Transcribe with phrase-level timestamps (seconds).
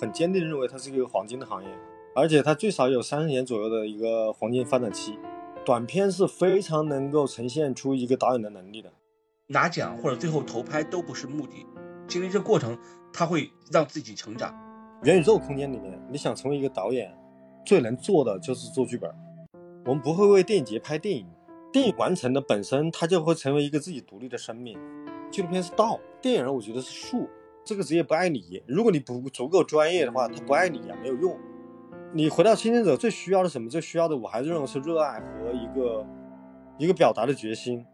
[0.00, 1.68] 很坚定认为它是一个黄金的行业，
[2.14, 5.18] 而且它最少有三十年左右的一个黄金发展期。
[5.62, 8.90] 短片是非常能够呈现出一个导演的能力的。
[9.48, 11.66] 拿奖或者最后投拍都不是目的，
[12.08, 12.78] 经历这过程，
[13.12, 14.54] 他会让自己成长。
[15.02, 17.14] 元宇宙空间里面，你想成为一个导演，
[17.66, 19.14] 最能做的就是做剧本。
[19.84, 21.26] 我们不会为电影节拍电影，
[21.70, 24.78] 电影完成的本身，它就会成为一个自己独立的生命。
[25.30, 27.28] 纪录片是道，电影我觉得是术。
[27.70, 31.38] 这个职业不爱你，如果你不足够专业的话，他不爱你也，没有用。
[32.12, 33.70] 你回到青年者最需要的什么？
[33.70, 36.04] 最需要的，我还是认为是热爱和一个
[36.80, 37.86] 一个表达的决心。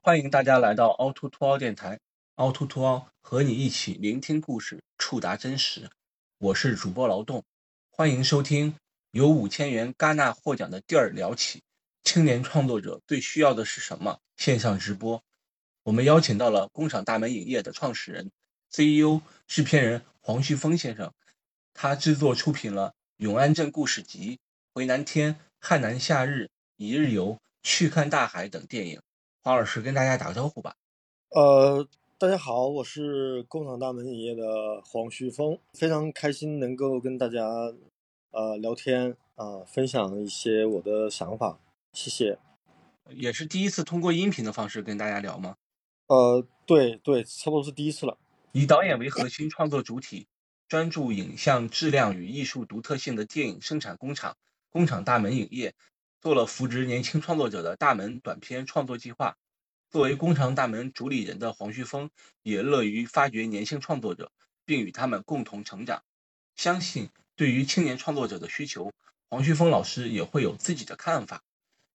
[0.00, 2.00] 欢迎大家来到凹凸凸凹电台，
[2.34, 5.88] 凹凸凸凹和你一起聆听故事，触达真实。
[6.38, 7.44] 我是主播劳动，
[7.88, 8.74] 欢迎收听
[9.12, 11.62] 由五千元戛纳获奖的地儿聊起，
[12.02, 14.18] 青年创作者最需要的是什么？
[14.36, 15.22] 线上直播，
[15.84, 18.32] 我们邀请到了工厂大门影业的创始人、
[18.72, 21.12] CEO、制片人黄旭峰先生，
[21.74, 24.30] 他制作出品了《永安镇故事集》
[24.74, 26.44] 《回南天》《汉南夏日》
[26.76, 28.98] 《一日游》《去看大海》等电影。
[29.42, 30.74] 黄老师跟大家打个招呼吧。
[31.30, 37.44] 呃，大家好，我是工厂大门影业的黄旭峰，非常开心能够跟大家
[38.30, 41.58] 呃聊天啊，分享一些我的想法，
[41.92, 42.38] 谢谢。
[43.10, 45.56] 也是第一次通过音频的方式跟大家聊吗？
[46.06, 48.16] 呃，对对，差不多是第一次了。
[48.54, 50.28] 以导演为核心创作主体，
[50.68, 54.36] 专注影像质量与艺术独特性的电影生产工厂——
[54.68, 55.74] 工厂大门影业。
[56.20, 59.38] 做了扶植年轻创作者的大门短片创作计划。
[59.90, 62.10] 作为工厂大门主理人的黄旭峰，
[62.42, 64.30] 也乐于发掘年轻创作者，
[64.66, 66.04] 并与他们共同成长。
[66.54, 68.92] 相信对于青年创作者的需求，
[69.30, 71.42] 黄旭峰老师也会有自己的看法。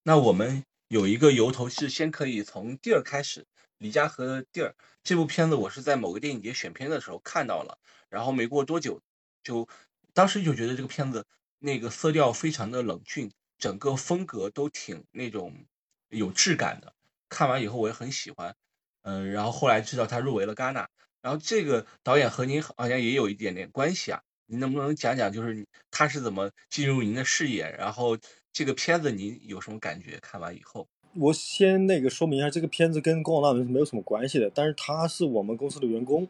[0.01, 3.45] 那我们有一个由头是先可以从地儿开始。
[3.77, 7.77] 李佳禾的地儿这部片子，我是在某个电影节选片的时候看到了，
[8.09, 9.01] 然后没过多久，
[9.43, 9.67] 就
[10.13, 11.25] 当时就觉得这个片子
[11.59, 13.31] 那个色调非常的冷峻。
[13.59, 15.65] 整个风格都挺那种
[16.09, 16.93] 有质感的，
[17.27, 18.55] 看完以后我也很喜欢，
[19.01, 20.87] 嗯，然后后来知道他入围了戛纳，
[21.23, 28.15] 然后这个导演和您好像也有一点点关系啊，您能不能讲讲就是他是怎么进入您的视野，然后
[28.57, 30.17] 这个片子你有什么感觉？
[30.19, 36.27] 看完以后，我先那个说明一下，这个片子跟《工厂大门》是没有什么关系的，但是他是我们公司的员工，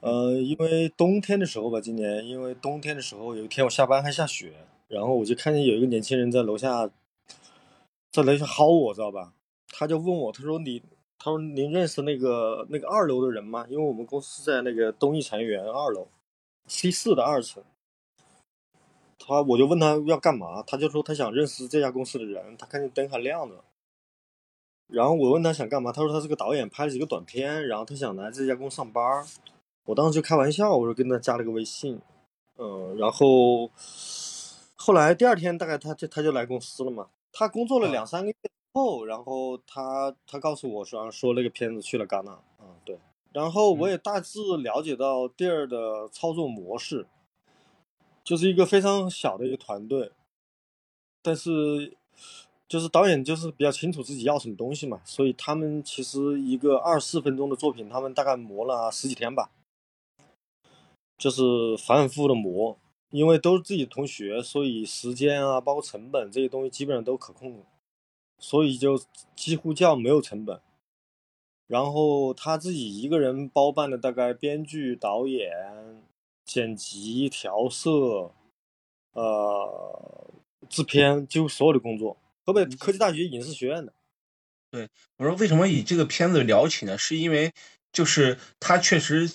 [0.00, 4.52] 呃，因为冬天的时候吧，今年因为冬天的时候有一天我下班还下雪。
[4.88, 6.90] 然后我就看见有一个年轻人在楼下，
[8.12, 9.32] 在楼下薅我，知道吧？
[9.70, 10.82] 他就问我，他说你，
[11.18, 13.66] 他说您认识那个那个二楼的人吗？
[13.70, 16.08] 因为我们公司在那个东艺产业园二楼
[16.66, 17.64] ，C 四的二层。
[19.18, 23.62] 他我就问他要干嘛，他就说他想认识这家公司的人，他看见灯还亮着。
[24.88, 29.26] 然后我问他想干嘛，他说他是个导演，拍了几个短片，然后他想来这家公司上班。
[29.84, 32.00] 我当时就开玩笑，我说跟他加了个微信，
[32.56, 33.70] 嗯，然后。
[34.78, 37.08] 后来第二天大概他就他就来公司了嘛。
[37.32, 38.36] 他工作了两三个月
[38.72, 42.38] 后，然后他他告诉我说说那个片子去了戛纳。
[42.60, 42.96] 嗯，对。
[43.32, 47.04] 然后我也大致了解到第二的操作模式，
[48.26, 50.10] 就是一个非常小的一个团队，
[51.22, 51.96] 但是
[52.68, 59.50] 就是导演就是比较清楚自己要什么东西嘛，所以他们其实一个二十四分钟的作品，他们大概磨了十几天吧，
[61.16, 62.76] 就是反反复复的磨。
[63.10, 67.62] 因为都是自己同学，所以时间啊，包括成本这些东西基本上都可控，
[68.36, 69.00] 所以就
[69.36, 70.60] 几乎叫没有成本。
[71.68, 76.02] 然后他自己一个人包办的大概编剧、导演、
[76.46, 78.32] 剪辑、调色，
[79.12, 80.30] 呃，
[80.70, 82.16] 制片，几乎所有的工作。
[82.46, 83.92] 河北科技大学影视学院的。
[84.70, 86.96] 对，我说为什么以这个片子聊起呢？
[86.96, 87.52] 是因为
[87.92, 89.28] 就是它确实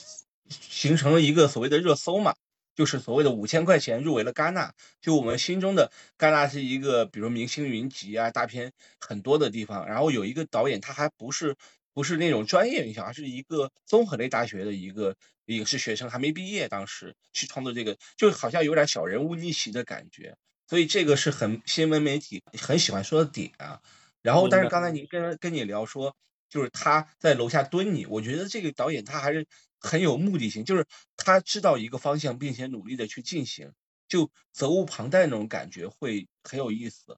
[0.50, 2.34] 形成了一个所谓的热搜嘛。
[2.74, 9.86] 就是所谓的五千块钱入围了戛纳，就我们心中的戛纳是一个，比如明星云集啊，大片很多的地方。
[9.86, 11.54] 然后有一个导演，他还不是
[11.94, 15.14] 不是那种专业院校，而是一个综合类大学的一个
[15.58, 20.36] 影视学生，还没毕业，当时去创作这个，就好像有点小人物逆袭的感觉。
[20.68, 23.82] 所以这个是很新闻媒体很喜欢说的点啊。
[24.22, 26.16] 然后，但是刚才您跟跟你聊说，
[26.50, 29.46] 就是他在楼下蹲你，我觉得这个导演他还是。
[29.84, 30.86] 很有目的性，就是
[31.18, 33.74] 他知道一个方向，并且努力的去进行，
[34.08, 37.18] 就责无旁贷那种感觉会很有意思。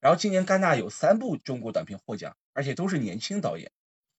[0.00, 3.70] 然后今年戛纳有三部中国短片获奖，而且都是年轻导演，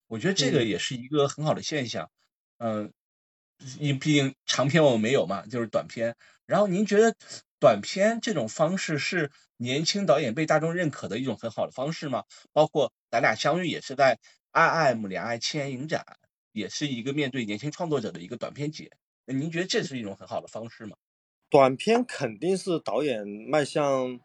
[0.06, 2.12] 我觉得这个也是一个很好的现象。
[2.60, 2.94] 嗯，
[3.80, 6.16] 因毕竟长片我们没有嘛，就是短片。
[6.46, 7.16] 然后您觉得
[7.60, 12.24] 短片这种方式是年轻导演被大众认可的一种很好的方式吗？
[12.54, 14.20] 包括咱俩相遇也是在
[14.52, 16.06] I M 两岸青年影展。
[16.52, 18.90] 也是一个面对年轻创作者的一个短片节，
[19.28, 20.98] 您觉得这是一种很好的方式吗？
[21.48, 24.20] 短片肯定是导演迈向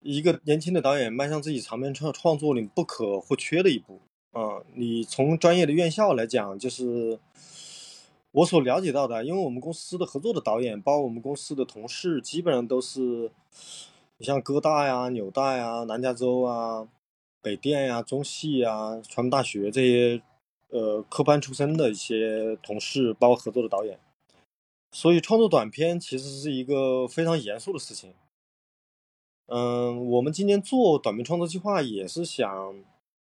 [0.00, 4.02] 一个年轻的导演迈向自己长篇创创作里不可或缺的一步
[4.32, 4.60] 啊！
[4.74, 7.18] 你从专业的院校来讲，就是
[8.32, 13.30] 我所了解到的，因为我们公司的合作的导演，包括我们公司的同事，基本上都是
[14.18, 16.86] 你像哥大呀、纽大呀、南加州啊、
[17.42, 20.22] 北电呀、中戏呀、传媒大学这些
[20.68, 23.98] 呃科班出身的一些同事，包括合作的导演。
[24.92, 28.12] 所以创作短片其实是一个非常严肃的事情。
[29.46, 32.84] 嗯，我们今年做短片创作计划也是想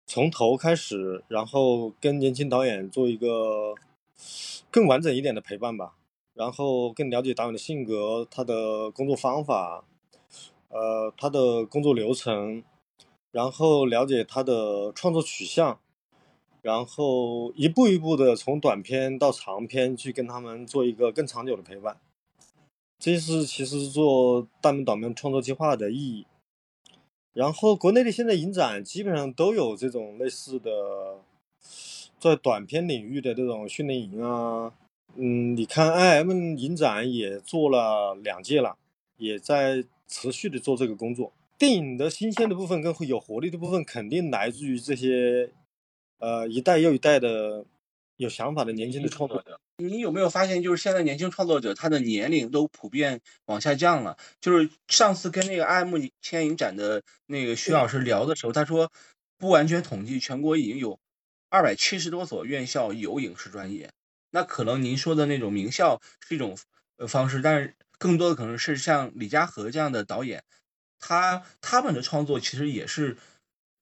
[0.06, 3.74] 从头开始，然后跟年轻导演做一个
[4.72, 5.96] 更完整一点的陪伴吧，
[6.34, 9.86] 然后更了解导演的性格、他的工作方法，
[10.70, 12.64] 呃，他的工作流程，
[13.32, 15.80] 然后了解他的创作取向。
[16.62, 22.00] 然后一步一步的从短片到长片去跟他们做一个更长久的陪伴，
[22.98, 26.26] 这是其实做大门短片创作计划的意义。
[27.34, 31.20] 然后国内的现在影展基本上都有这种类似的，
[32.32, 34.74] 在短片领域的这种训练营啊，
[35.16, 38.78] 嗯，你看 IM 影展也做了两届了，
[39.18, 41.34] 也在持续的做这个工作。
[41.58, 45.52] 电影的新鲜的部分跟有活力的部分，肯定来自于这些。
[46.20, 47.66] 呃，一代又一代的
[48.16, 54.16] 有想法的年轻的创作者，你有没有发现，就是现在年轻创作者他的年龄都普遍往下降了？
[54.40, 58.90] 就是上次跟那个 IM 牵影展的那个徐老师聊的时候，他说
[59.38, 60.98] 不完全统计，全国已经有
[61.54, 63.92] 二百七十多所院校有影视专业。
[64.32, 66.58] 那可能您说的那种名校是一种
[66.98, 70.44] 呃方式，但是更多的可能是像李佳禾这样的导演，
[70.98, 73.16] 他他们的创作其实也是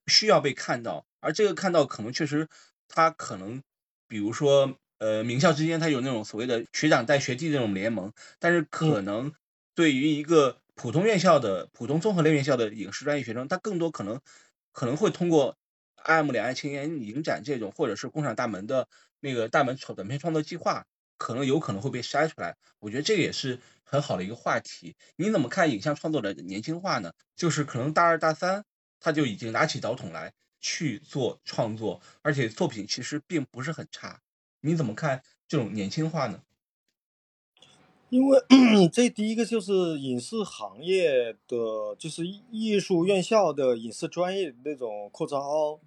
[0.08, 1.06] 需要被看到。
[1.22, 2.50] 而这个看到可能确实，
[2.90, 3.64] 他可能，
[4.06, 9.32] 比如说，呃，名校之间他有那种所谓的学长带学弟这种联盟，但是可能
[9.74, 14.20] 对于一个普通院校的普通综合类院校的影视专业学生，他更多可能
[14.74, 15.56] 可能会通过
[16.04, 18.88] 爱慕两岸青年影展这种，或者是工厂大门的
[19.20, 20.86] 那个大门短片创作计划，
[21.18, 22.58] 可能有可能会被筛出来。
[22.80, 24.96] 我觉得这个也是很好的一个话题。
[25.16, 27.14] 你怎么看影像创作的年轻化呢？
[27.36, 28.64] 就是可能大二大三
[29.00, 30.34] 他就已经拿起导筒来。
[30.64, 34.22] 去做创作，而且作品其实并不是很差。
[34.60, 36.44] 你怎么看这种年轻化呢？
[38.10, 38.40] 因为
[38.94, 45.80] 这第一个就是影视行业的，就是艺术院校的影视专业那种扩招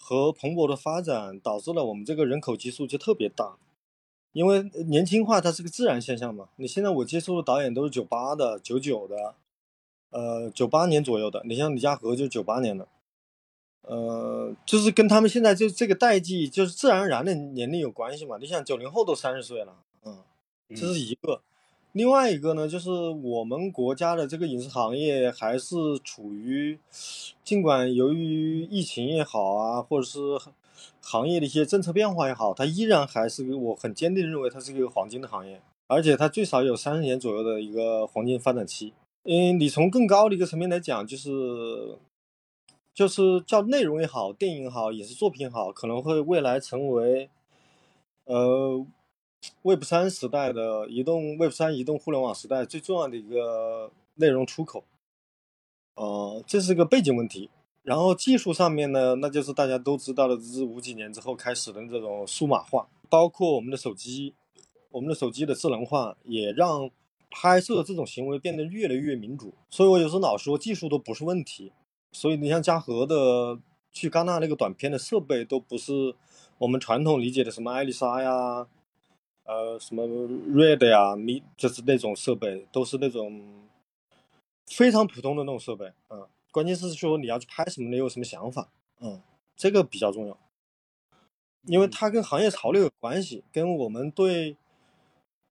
[0.00, 3.58] 和蓬勃的发展，导致了我们这个人口基数就特别大。
[4.32, 6.48] 因为年轻化它是个自然现象嘛。
[6.56, 9.34] 你现在我接触的导演都是九八的、九九的，
[10.10, 11.42] 呃，九八年左右的。
[11.44, 12.88] 你像李佳禾就是九八年的。
[13.82, 18.38] 呃，就是跟他们现在就这个代际，就是自然而然的年龄有关系嘛。
[18.40, 20.22] 你想九零后都三十岁了，嗯，
[20.70, 21.42] 这是一个。
[21.92, 26.78] 另外一个呢，就是我们国家的这个影视行业还是处于，
[27.42, 30.18] 尽管由于疫情也好啊，或者是
[31.00, 38.92] 行业的一些政策变化也好，它依然还是我很坚定认为它是一个黄金的行业，而且它最少有三十年左右的一个黄金发展期。
[39.24, 41.98] 嗯，你从更高的一个层面来讲，就是。
[42.92, 47.30] 就是叫内容也好，电影也好，影视作品也好，可能会未来成为，
[48.24, 48.84] 呃
[49.62, 54.84] ，Web 三时代的移动 Web 三移动互联网时代最重要的一个内容出口。
[55.94, 57.50] 呃，这是个背景问题。
[57.82, 64.34] 然后技术上面呢，那就是大家都知道的，这是五几年之后开始的这种数码化，包括我们的手机，
[64.90, 66.90] 我们的手机的智能化，也让
[67.30, 69.54] 拍摄这种行为变得越来越民主。
[69.70, 71.72] 所以我有时候老说，技术都不是问题。
[72.12, 73.58] 所以你像嘉禾的
[73.92, 76.14] 去戛纳那个短片的设备，都不是
[76.58, 78.66] 我们传统理解的什么艾丽莎呀，
[79.50, 83.42] 呃，什么 Red 呀，米就是那种设备，都是那种
[84.68, 85.92] 非常普通的那种设备。
[86.08, 88.68] 嗯，关键是说你要去拍什么，你有什么想法？
[89.00, 89.20] 嗯，
[89.56, 90.38] 这个比较重要，
[91.66, 94.56] 因为它跟行业潮流有关系，跟我们对。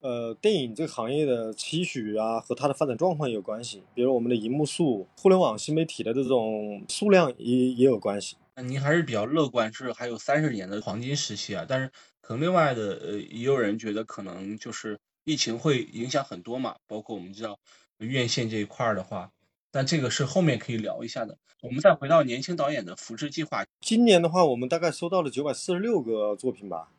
[0.01, 3.83] 呃，电影这个行业的期许啊，和它的发展状况也有关系。
[3.93, 8.37] 比如我们的荧幕数、互联网新媒体的这种数量也也有关系。
[8.59, 11.65] 那您还是比较乐观，是还有三十年的黄金时期啊。
[11.65, 11.89] 但是
[12.19, 16.75] 可能另外的呃，也有人觉得可能就是疫情会影响很多嘛。
[16.85, 17.57] 包括我们知道
[17.99, 19.31] 院线这一块儿的话，
[19.71, 21.37] 但这个是后面可以聊一下的。
[21.61, 26.91] 我们再回到年轻导演的扶持计划，今年的话，我们大概收到了九百四十六个作品吧。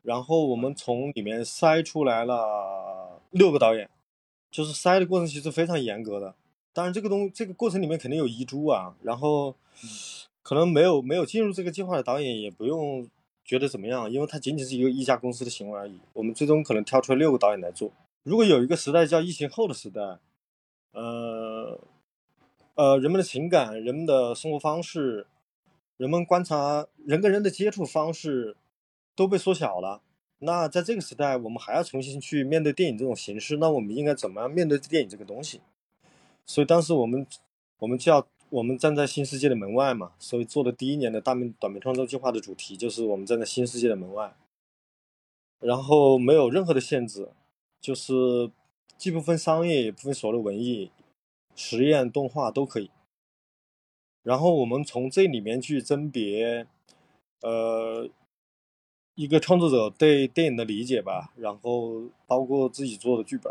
[0.00, 3.90] 然后我们从里面筛出来了六个导演，
[4.50, 6.34] 就是筛的过程其实非常严格的。
[6.72, 8.96] 当然，这个东这个过程里面肯定有遗珠啊。
[9.02, 9.54] 然后，
[10.46, 13.10] 可能没有没有进入这个计划的导演也不用
[13.44, 15.98] 觉得怎么样，因为它仅仅是一个一家公司的行为而已。
[16.12, 17.90] 我们最终可能挑出来六个导演来做。
[18.22, 20.00] 如果有一个时代叫疫情后的时代，
[20.92, 21.80] 呃，
[22.76, 25.26] 呃，人们的情感、人们的生活方式、
[25.96, 28.56] 人们观察人跟人的接触方式
[29.16, 30.00] 都被缩小了。
[30.38, 35.60] 那在这个时代，我们还要重新去面对电影这种形式，那我们应该怎么样面对电影这个东西？
[36.44, 37.26] 所以当时我们，
[37.78, 40.12] 我们就要我们站在新世界的门外嘛。
[40.18, 44.34] 所以做的第一年的大面短片创作计划的主题就是我们站在新世界的门外，
[45.60, 47.30] 然后没有任何的限制，
[47.80, 48.50] 就是
[48.96, 50.90] 既不分商业也不分所谓的文艺、
[51.54, 52.90] 实验、动画都可以。
[54.22, 56.66] 然后我们从这里面去甄别，
[57.40, 58.08] 呃。
[59.18, 63.50] 一个创作者对电影的理解吧，然后包括自己做的剧本，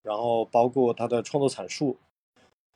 [0.00, 1.96] 然后包括他的创作阐述，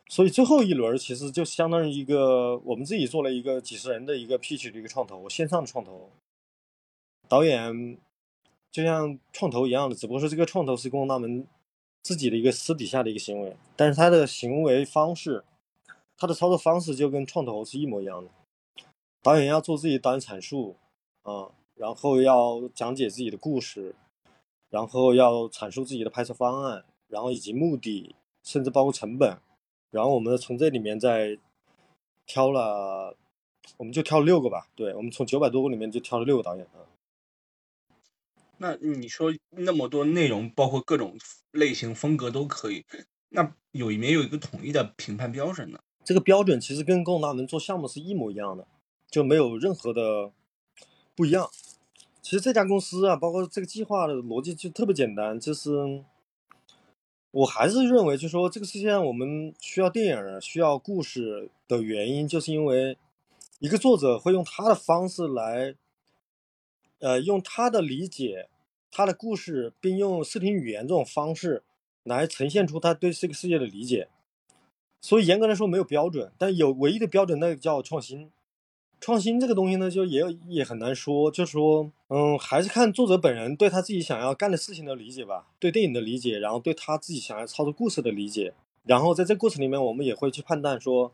[0.08, 6.10] 所以最后一轮其实就相当于一个我们自己做了一个几十人的一个 pitch 的一个创投，线上的创投，
[7.28, 7.98] 导演
[8.70, 11.46] 就像创投一样的，只不过说这个创投是公大门
[12.02, 15.44] 自己的一个私底下的一个行为，但是他的行为方式，
[16.16, 18.30] 他的操作方式就跟创投是一模一样的，
[19.22, 20.76] 导演要做自己导演阐述，
[21.22, 21.50] 啊。
[21.76, 23.94] 然后要讲解自己的故事，
[24.70, 29.36] 然后要阐述自己的拍摄方案，然后以及目的，甚至包括成本。
[29.96, 31.38] 然后我们从这里面再
[32.26, 33.16] 挑了，
[33.78, 34.68] 我们就挑六个吧。
[34.76, 36.84] 对，我们从九百多个里面就挑了六个导演啊。
[38.58, 41.16] 那你说那么多内容，包括各种
[41.52, 42.84] 类型风格都可以，
[43.30, 45.80] 那有没有一个统一的评判标准呢？
[46.04, 48.68] 这个标准其实跟共大门做项目是一模一样的，
[49.10, 50.30] 就没有任何的
[51.14, 51.50] 不一样。
[52.22, 56.02] 其实这家公司啊，包括这个计划的逻辑就特别简单，就是
[57.36, 62.96] 我还是认为，就说这个世界上我们需要电影、需要故事的原因，就是因为
[63.58, 65.74] 一个作者会用他的方式来，
[67.00, 68.48] 呃，用他的理解
[68.90, 71.62] 他的故事，并用视听语言这种方式
[72.04, 74.08] 来呈现出他对这个世界的理解。
[75.02, 78.30] 所以严格来说没有标准，但有唯一的标准，那个叫创新。
[79.00, 91.12] 创新这个东西呢，就也也很难说，就是说，嗯，还是看作者本人对他自己想要干的事情的理解吧，对电影的理解，然后对他自己想要操作故事的理解，然后在这过程里面，我们也会去判断说，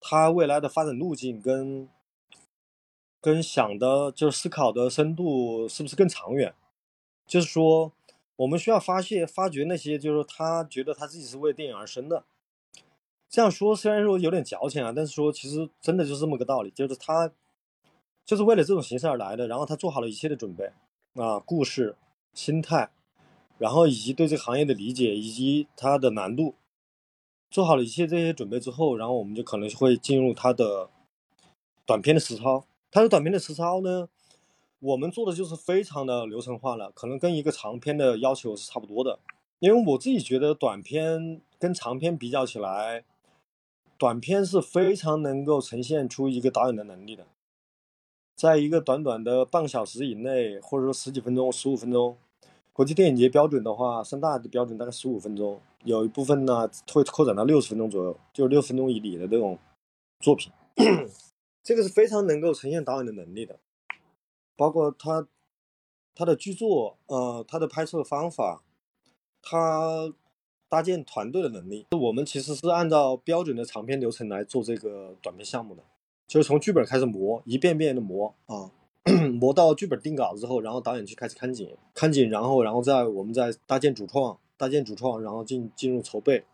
[0.00, 1.88] 他未来的发展路径跟
[3.20, 6.54] 跟想的，就是思考的深度是不是更长远？
[7.26, 7.92] 就是说，
[8.36, 12.24] 我们需要发现、发掘那些，就是他觉得他自己是为电影而生的。
[13.30, 17.30] 这样说虽然说有点矫情啊，但是说其实真的就是这么个道理，就是他
[18.24, 20.72] 就是为了这种形式而来的，然后他做好了一切的准备
[21.14, 21.94] 啊，故事、
[22.32, 22.90] 心态，
[23.58, 26.54] 然后以及对这个行业的理解以及它的难度，
[27.50, 30.88] 做好了一切这些准备之后，然后我们就可能会进入他的
[31.84, 32.64] 短片的实操。
[32.90, 34.08] 他的短片的实操呢，
[34.80, 39.18] 我们做的就是非常的流程化了，可能跟一个长片的要求是差不多的，
[39.58, 43.04] 因为我自己觉得短片跟长片比较起来。
[43.98, 47.26] 短片是非常能够呈现出一个导演的能力的，
[48.36, 52.16] 在一个短短的半小时以内，或者说十几分钟、十五分钟，
[52.72, 59.58] 国际电影节标准的话，三大的标准大概十五分钟，有一部分呢会扩展到六十分钟左右，就是六分钟以里的这种
[60.20, 60.52] 作品，
[61.64, 63.58] 这个是非常能够呈现导演的能力的，
[64.56, 65.26] 包括他
[66.14, 68.62] 他的剧作，呃，他的拍摄方法，
[69.42, 70.14] 他。
[70.68, 75.82] 搭建团队的能力，我们其实是按照标准的长篇流程来做这个短片项目的，
[76.26, 78.70] 就是从剧本开始磨，一遍遍的磨啊，
[79.40, 86.44] 磨到剧本定稿之后，然后导演去开始看景，看景，然后然后再我们再搭建主创，搭建主创，然后进进入筹备。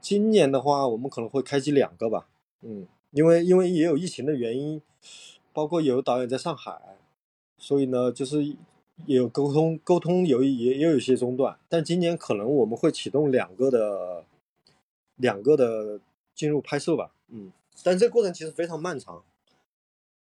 [0.00, 2.28] 今年的话，我们可能会开机两个吧，
[2.60, 4.82] 嗯，因为因为也有疫情的原因，
[5.52, 6.98] 包括有导演在上海，
[7.56, 8.56] 所以呢，就是。
[9.06, 14.24] 也有沟通，沟通有也也有一些中断，但今年可能我们会启动两个的，
[15.16, 16.00] 两个的
[16.34, 19.22] 进入拍摄吧，嗯，但这个过程其实非常漫长，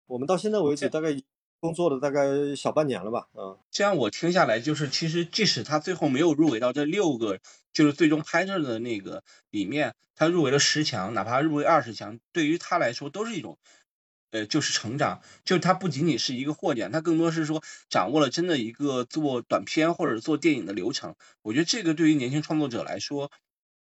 [0.06, 1.20] 我们到现在为止大概
[1.60, 7.38] 工作了大概小半年了吧，嗯，这样我听下来就是，其实即使他最后没有入围到这六个，
[7.72, 13.58] 就是最终拍摄的那个里面，他入围了十强，哪怕入围二十强，对于他来说都是一种。
[14.30, 21.14] 呃，就是成长，就是它不仅仅是一个获奖，它更多是说掌握了真的一个做短片或者做电影的流程。
[21.42, 23.30] 我觉得这个对于年轻创作者来说，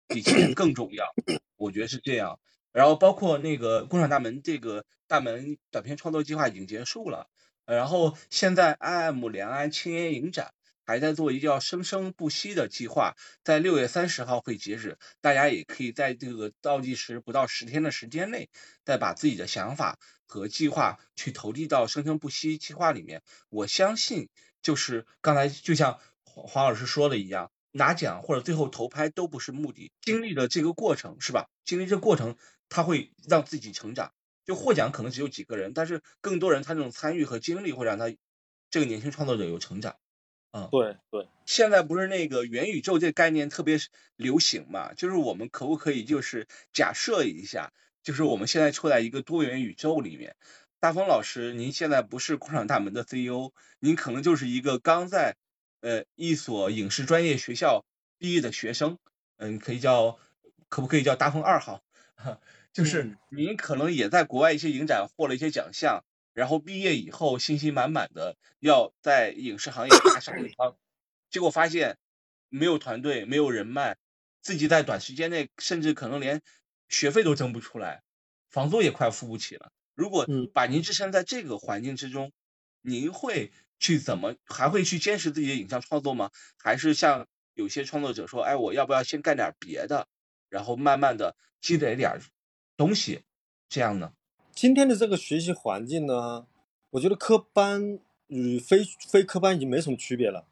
[0.08, 1.06] 比钱更重要。
[1.58, 2.40] 我觉得是这样。
[2.72, 7.28] 然后包括那个共享大门这个大门短片创作计划已经结束了，
[7.66, 10.52] 然后现在 IM 两岸青年影展
[10.86, 14.98] 还在做一个叫“生生不息”的计划，在六月三十号会截止。
[15.20, 18.50] 大家也可以在这个倒计时不到十天的时间内，
[18.86, 23.24] 再把自己的想法和计划去投递到“生生不息”计划里面。
[23.50, 24.30] 我相信，
[24.62, 31.48] 就是刚才就像黄黄老师说的一样，拿奖或者最后投拍都不是目的，经历了这个过程是吧？
[31.66, 32.36] 经历这个过程，
[32.70, 34.12] 他会让自己成长。
[34.46, 38.14] 就获奖可能只有几个人，但是更多人他这种参与和经历会让他
[38.72, 39.98] 这个年轻创作者有成长。
[40.52, 41.28] 嗯，对对。
[41.46, 43.78] 现在不是那个元宇宙这个概念特别
[44.16, 44.94] 流行嘛？
[44.94, 47.74] 就是我们可不可以就是假设一下，
[48.08, 50.38] 就是我们现在处在一个多元宇宙里面。
[50.80, 55.36] 大风老师，您现在不是工厂大门的 CEO，您可能就是一个刚在
[55.82, 57.84] 呃一所影视专业学校
[58.18, 58.98] 毕业的学生。
[59.36, 60.18] 嗯，可以叫
[60.70, 61.84] 可不可以叫大风二号？
[62.72, 70.78] 就是您可能也在国外一些影展获了一些奖项，然后毕业以后信心满满的要在影视行业大杀一方，
[71.30, 71.98] 结果发现
[72.48, 73.98] 没有团队，没有人脉，
[74.42, 76.42] 自己在短时间内甚至可能连
[76.90, 78.04] 学费都挣不出来，
[78.50, 79.72] 房租也快付不起了。
[79.96, 82.32] 如果把您置身在这个环境之中，
[82.82, 86.32] 您会去怎么还会去坚持自己的影像创作吗？
[86.58, 90.08] 还是像有些创作者说，哎，我要不要先干点别的，
[90.50, 92.20] 然后慢慢的积累点？
[92.76, 93.24] 东西，
[93.68, 94.14] 这样呢？
[94.54, 96.48] 今天的这个学习环境呢，
[96.92, 100.48] 我觉得科班与非非科班已经没什么区别了。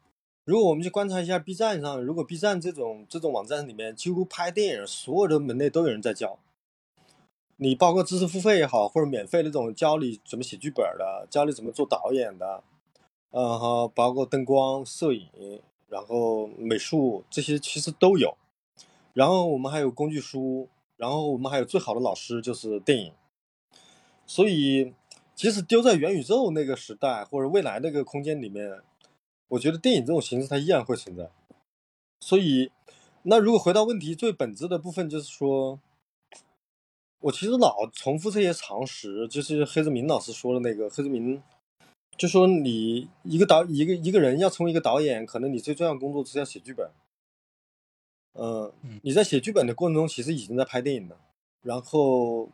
[0.46, 6.38] 如果我们去观察一下 B 站上，如果 B 站这种这种网站里面，几乎拍电影所有的门类都有人在教。
[7.56, 12.62] 你包括知识付费也好，或者免费那种教你怎么写剧本的，教你怎么做导演的，
[13.32, 18.36] 嗯哈，包括灯光、摄影，然后美术这些其实都有。
[19.12, 20.68] 然后我们还有工具书。
[20.96, 23.12] 然后我们还有最好的老师就是电影，
[24.24, 24.94] 所以
[25.34, 28.80] 即使丢在元宇宙那个时代或者未来那个空间里面，
[29.48, 31.30] 我觉得电影这种形式它依然会存在。
[32.20, 32.70] 所以，
[33.22, 35.78] 那如果回到问题最本质的部分，就是说，
[37.20, 41.42] 我其实老重复这些常识，就是黑泽明老师说的那个，黑泽明
[42.16, 46.90] 就说你一个导一个一个人要成为一个导演，可能你最重要的工作是要写剧本。
[48.32, 51.18] 嗯，你在写剧本的过程中，其实已经在拍电影了。
[51.62, 52.50] 然后，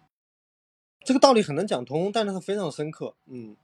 [1.05, 3.14] 这个道理很难讲通，但是它非常深刻。
[3.26, 3.57] 嗯，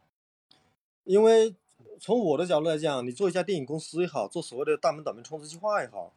[1.05, 1.55] 因为
[2.01, 6.13] 从我的角度来讲，你做一家电影公司也好，做所谓的大门导面创作计划也好，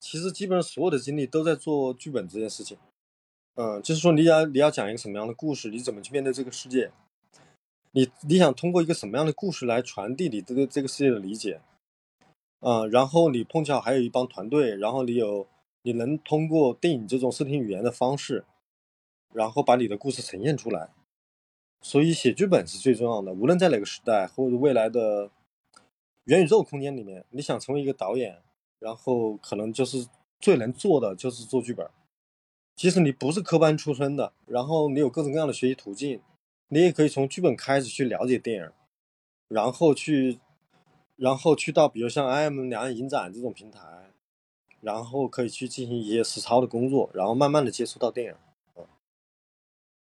[0.00, 2.78] 其实基本上所有的精力都在做剧本这件事情。
[3.54, 6.90] 嗯，就是说你要你要讲一个什么样的故事，你怎么去面对这个世界，
[7.92, 11.60] 你你想通过一个什么样的故事来传递你对这个世界的理解。
[12.60, 15.46] 嗯，然后你碰巧还有一帮团队，然后你有
[15.82, 18.44] 你能通过电影这种视听语言的方式，
[19.32, 20.90] 然后把你的故事呈现出来。
[21.80, 25.30] 所以写剧本是最重要的，无论在哪个时代或者未来的
[26.24, 28.42] 元宇宙空间里面，你想成为一个导演，
[28.78, 30.06] 然后可能就是
[30.40, 31.88] 最能做的就是做剧本。
[32.74, 36.20] 即使你不是科班出身的，然后你有各种各样的学习途径，
[36.68, 38.70] 你也可以从剧本开始去了解电影，
[39.48, 40.38] 然后去。
[41.18, 43.80] 然后去到比如像 IM 两岸影展这种平台，
[44.82, 48.34] 然后可以去进行一些实操的工作，然后慢慢的接触到电影。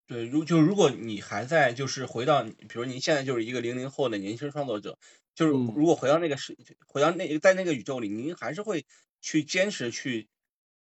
[0.06, 4.98] 对，如就如果你还在就是回到，比如您现在就是一个零零后的年轻创作者，
[5.34, 8.84] 就是如果回到那个时，回到那在那个宇宙里，您还是会
[9.20, 10.28] 去坚持去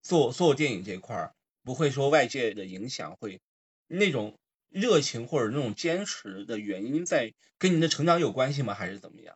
[0.03, 1.33] 做做电影这块儿，
[1.63, 3.41] 不会说外界的影响会
[3.87, 4.37] 那种
[4.69, 8.75] 热情或者那种坚持的原因在跟您的成长有关系吗？
[8.75, 9.35] 还是怎么样？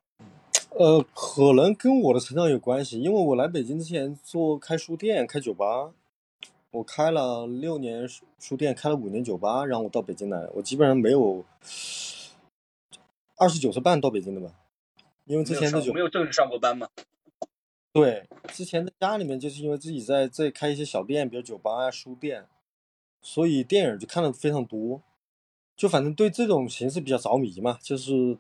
[0.78, 5.92] 呃，可能跟我的成长有关系，因为我来北京之前做开书店、开酒吧，
[6.72, 11.44] 我开了六年书店，开了五年酒吧，然后我到北京来，我基本上没有
[13.38, 14.54] 二十九岁半到北京的吧，
[15.26, 16.88] 因为之前在酒没有正式上过班嘛？
[17.92, 22.46] 对，之前在家里面就是因为自己在这开一些小店，比如酒吧啊、书店，
[23.22, 25.02] 所以电影就看的非常多，
[25.76, 28.38] 就反正对这种形式比较着迷嘛，就是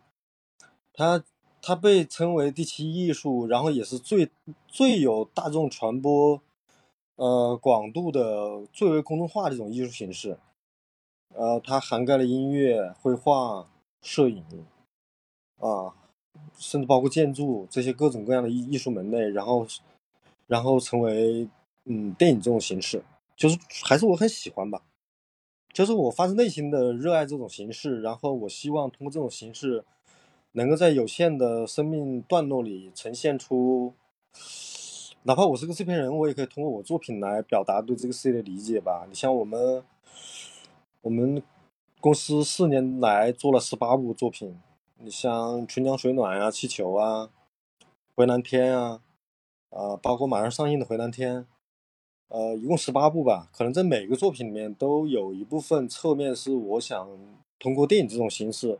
[0.93, 1.23] 它。
[1.61, 4.29] 它被称为第七艺术，然后也是最
[4.69, 6.41] 最有大众传播，
[7.19, 10.37] 呃广度的最为公众化的一种艺术形式。
[11.35, 13.67] 呃，它涵盖了音乐、绘画、
[14.01, 14.43] 摄影，
[15.57, 15.93] 啊，
[16.57, 19.67] 甚至包括建筑这些各种各样的艺艺术门类，然后，
[20.47, 21.49] 然后成为
[21.83, 23.03] 嗯电影这种形式，
[23.35, 24.81] 就是还是我很喜欢吧，
[25.73, 29.83] 就是我发自内心的热爱这种形式，然后我希望通过这种形式。
[30.53, 33.93] 能够在有限的生命段落里呈现出，
[35.23, 39.05] 哪怕我是个制片人，我也可以通过我作品来表达对这个世界的理解吧。
[39.09, 39.83] 你像我们，
[41.01, 41.43] 我们
[41.99, 44.57] 公司四年来做了十八部作品，
[44.97, 47.29] 你像《春江水暖》啊，《气球》啊，
[48.15, 49.01] 回南天》啊，
[49.71, 51.41] 啊，包括马上上映的《回南天》，
[52.29, 53.49] 呃，一共十八部吧。
[53.51, 57.09] 可能在每个作品里面都有一部分侧面是我想
[57.59, 58.79] 通过电影这种形式，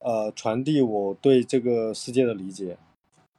[0.00, 2.76] 呃，传递我对这个世界的理解。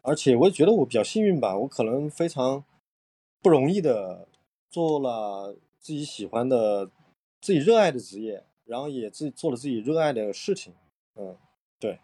[0.07, 2.63] 而且我也觉得我比较幸运吧，我可能非常
[3.41, 4.29] 不容易的
[4.69, 6.89] 做了自己喜欢的、
[7.41, 10.73] 自己热爱的职业，然后也自己做了自己热爱的事情。
[11.15, 11.37] 嗯，
[11.77, 11.99] 对。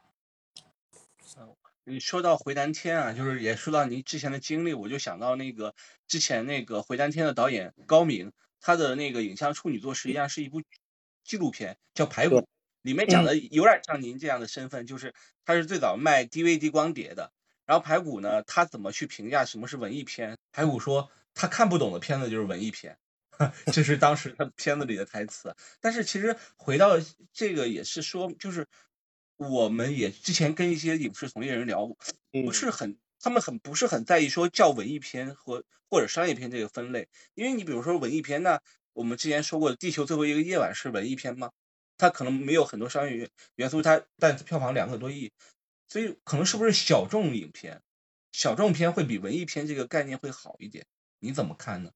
[1.85, 5.73] 你说到回南天啊，就是也说到您之前的经历，我就想到那个
[6.05, 10.61] 之前那个回南天的导演高明，他的那个影像处女作实际上是一部
[11.23, 12.35] 纪录片，叫《排骨》，
[12.81, 15.13] 里面讲的有点像您这样的身份，就是
[15.45, 17.31] 他是最早卖 DVD 光碟的。
[17.65, 20.37] 然后《排骨》呢，他怎么去评价什么是文艺片？
[20.51, 22.97] 排骨说他看不懂的片子就是文艺片，
[23.73, 25.55] 这是当时他片子里的台词。
[25.81, 26.91] 但是其实回到
[27.31, 28.67] 这个也是说，就是。
[29.37, 31.89] 我们也之前跟一些影视从业人聊，
[32.31, 38.61] 不是很，他们很不是很在意说叫文艺片和或者商业片这个分类，因为你比如说文艺片那，
[38.93, 41.51] 我们之前说过《地球最后一个夜晚》是文艺片吗？
[41.97, 45.31] 它可能没有很多商业元素，它但票房两个多亿，
[45.93, 47.79] 所以可能是不是小众影片，
[48.31, 50.83] 小众片会比文艺片这个概念会好一点？
[51.19, 51.91] 你怎么看呢？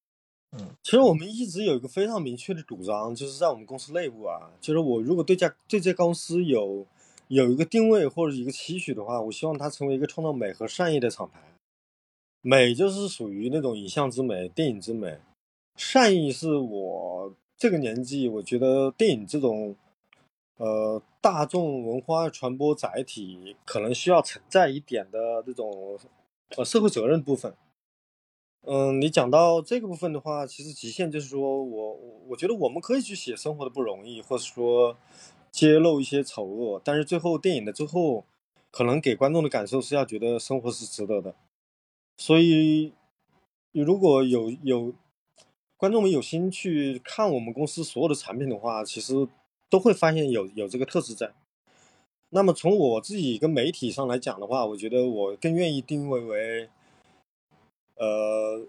[0.51, 6.85] 嗯，其实我们一直有一个非常明确的主张，就是在我们公司内部啊，就是我如果对家对这公司有。
[7.29, 11.41] 有一个定位或者一个期许的话，我希望它成为一个创造美和善意的厂牌。
[12.39, 15.19] 美就是属于那种影像之美、电影之美，
[15.75, 19.75] 善意是我这个年纪我觉得电影这种
[20.55, 25.99] 呃大众文化传播载体可能需要承载一点的这种
[26.55, 27.53] 呃社会责任部分。
[28.61, 31.93] 嗯，你讲到这个部分的话，其实极限就是说我
[32.29, 34.97] 我觉得我们可以去写生活的不容易，或者说。
[35.49, 38.25] 揭露一些丑恶，但是最后电影的最后，
[38.69, 41.33] 可能给观众的感受是要觉得生活是值得的。
[42.15, 42.93] 所以，
[43.71, 44.93] 如果有有
[45.75, 49.27] 观众们有心去看我们公司所有的产品的话，其实
[49.69, 51.33] 都会发现有有这个特质在。
[52.29, 56.69] 那么从我自己跟媒体上来讲的话，我觉得我更愿意定位为，
[57.95, 58.67] 呃，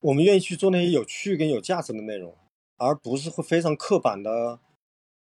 [0.00, 2.34] 我们愿意去做那些有趣跟有价值的内容，
[2.76, 4.58] 而不是会非常刻板的。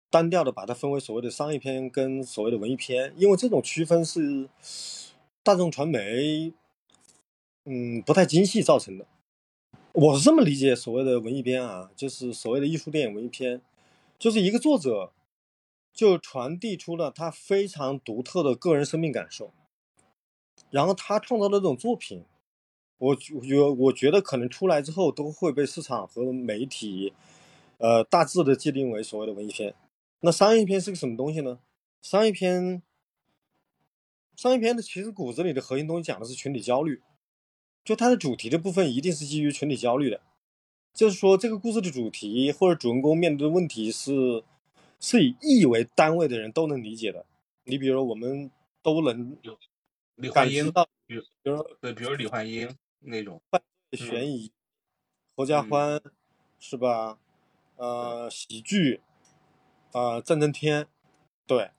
[0.09, 4.47] 单调的把它分为所谓的商业片跟所谓的文艺片，因为这种区分是
[5.43, 6.53] 大众传媒
[7.65, 9.05] 嗯不太精细造成的。
[9.91, 13.61] 我是这么理解所谓的文艺片啊，就是所谓的艺术电影文艺片，
[14.19, 15.13] 就是一个作者
[15.93, 19.53] 就传递出了他非常独特的个人生命感受，
[20.69, 22.25] 然后他创造的这种作品，
[22.97, 23.17] 我
[23.51, 27.13] 我我觉得可能出来之后都会被市场和媒体
[27.77, 29.75] 呃大致的界定为所谓的文艺片。
[30.21, 31.59] 那商业片是个什么东西呢？
[32.01, 32.81] 商业片，
[34.35, 37.01] 商业片的其实骨子里的核心东西讲的是群体焦虑，
[37.83, 40.21] 就它的主题的部分一定是基于群体焦虑的，
[40.93, 44.43] 就是说这个故事的主题或者主人公面对的问题是
[44.99, 47.25] 是以亿为单位的人都能理解的。
[47.63, 48.49] 你比如我们
[48.81, 49.37] 都能
[50.33, 53.41] 感知到，比如比如对，比如李焕英那种
[53.91, 54.51] 悬疑、
[55.35, 56.01] 合家欢
[56.59, 57.17] 是吧？
[57.75, 59.01] 呃，喜剧。
[59.93, 60.85] 啊，战争片，
[61.47, 61.71] 对，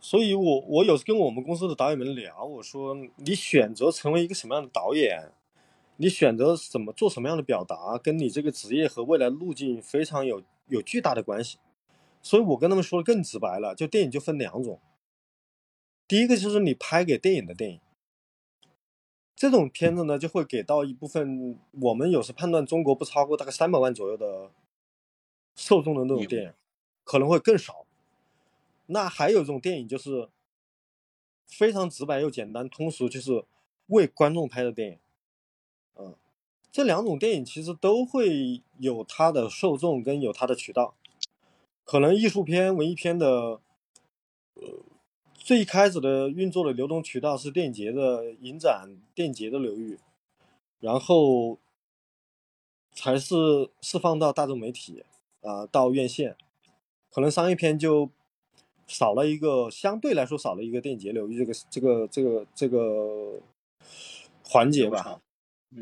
[0.00, 5.30] 所以我我有时跟我们公司的导演们聊，我说你选择成为一个什么样的导演，
[5.96, 11.58] 你选择怎么做什么样的表达，跟你这个职业和未来路径非常有有巨大的关系。
[12.22, 14.80] 所以我跟他们说的更直白了，就电影就分两种，
[16.08, 17.80] 第一个就是你拍给电影的电影，
[19.34, 24.50] 这种片子呢就会给到一部分我们有时判断中国不超过大概三百万左右的
[25.54, 26.52] 受众的那种电影。
[27.04, 27.86] 可能会更少。
[28.86, 30.28] 那还有一种电影，就是
[31.46, 33.44] 非常直白又简单、通俗，就是
[33.86, 34.98] 为观众拍的电影。
[36.76, 40.92] 这两种电影其实都会有它的受众跟有它的渠道。
[41.86, 43.58] 可能艺术片、文艺片的，
[44.56, 44.84] 呃，
[45.32, 49.98] 最开始的运作的流通渠道是电影节的影展、电影节的流域，
[50.78, 51.56] 然后
[52.92, 55.02] 才是释放到大众媒体
[55.40, 56.36] 啊，到院线。
[57.10, 58.10] 可能商业片就
[58.86, 63.40] 少了一个，相对来说少了一个电影节流域这个这个这个这个
[64.44, 65.22] 环节吧。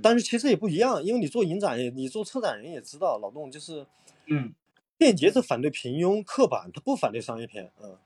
[0.02, 3.86] 但是其实也不一样，因为你做影展，你做策展人也知道，老动就是，
[4.26, 4.52] 嗯，
[4.98, 7.96] 电影节是反对平庸刻板，他不反对商业片，嗯，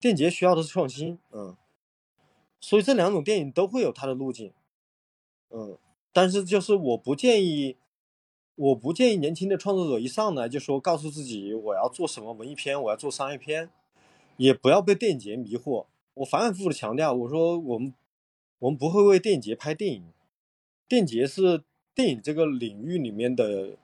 [0.00, 1.56] 电影节需要的是创新，嗯，
[2.60, 4.52] 所以这两种电影都会有它的路径，
[5.50, 5.78] 嗯，
[6.12, 7.76] 但是就是我不建议。
[8.54, 13.70] 我不建议年轻的创作者一上来就说告诉自己我要做什么文艺片，我要做商业片，
[14.36, 15.86] 也不要被电影节迷惑。
[16.12, 17.94] 我反反复复的强调，我说我们
[18.58, 20.04] 我们不会为电影节拍电影，
[20.92, 23.78] 电影节是电影这个领域里面的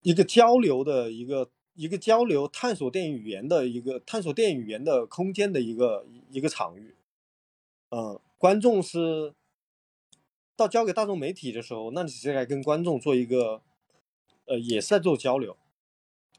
[0.00, 6.94] 一个交流的一个一个交流探索电影语言的一个探索电影语言的空间的一个一个场域。
[7.90, 9.34] 嗯，观众是
[10.56, 13.60] 到交给大众媒体的时候，那你是来跟观众做一个，
[14.46, 15.54] 呃，也是在做交流。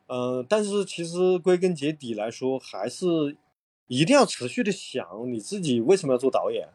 [0.08, 3.38] 嗯，但是其实归根结底来说，还是
[3.86, 6.69] 一定要持续的想你自己为什么要做导演，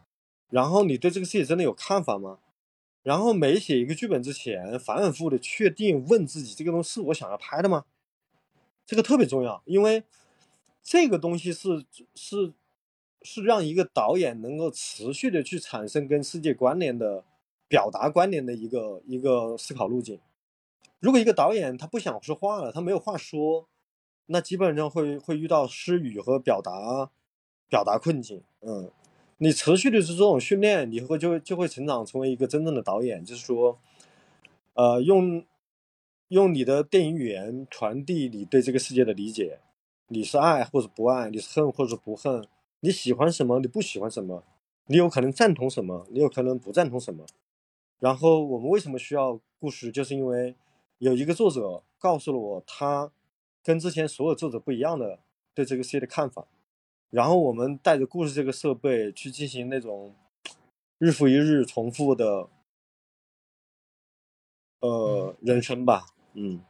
[0.51, 2.39] 然后你对这个事情真的有看法吗？
[3.03, 7.85] 然后每写一个剧本之前，反反复复的确定问自己，这个东西是我想要拍的吗？
[8.85, 10.03] 这个特别重要，因为
[10.83, 11.85] 这个东西是
[12.15, 12.53] 是
[13.23, 17.25] 是让一个导演能够持续的去产生跟世界关联的
[17.69, 20.19] 表达关联的一个一个思考路径。
[20.99, 23.69] 如果一个导演他不想说话了，他没有话说，
[24.27, 27.11] 那基本上会会遇到失语和表达
[27.69, 28.43] 表达困境。
[28.61, 28.91] 嗯，
[29.43, 33.25] 你持续的是这种训练，你会就就会成长成为一个真正的导演。
[33.25, 33.79] 就是说，
[34.75, 35.45] 呃，用
[36.29, 39.61] 用你的电影语言传递你对这个世界的理解。
[40.09, 42.47] 你是爱或者不爱，你是恨或者不恨，
[42.81, 44.45] 你喜欢什么，你不喜欢什么，
[44.87, 47.25] 你有可能赞同什么，你有可能不赞同什么。
[47.99, 50.55] 然后我们为什么需要故事，就是因为。
[50.99, 53.11] 有一个作者告诉了我，他
[53.65, 55.19] 跟之前所有作者不一样的
[55.55, 56.47] 对这个世界的看法。
[57.11, 60.17] 然后我们带着故事这个设备去进行那种
[60.99, 62.49] 日复一日重复的
[64.81, 66.07] 呃人生吧。
[66.35, 66.65] 嗯，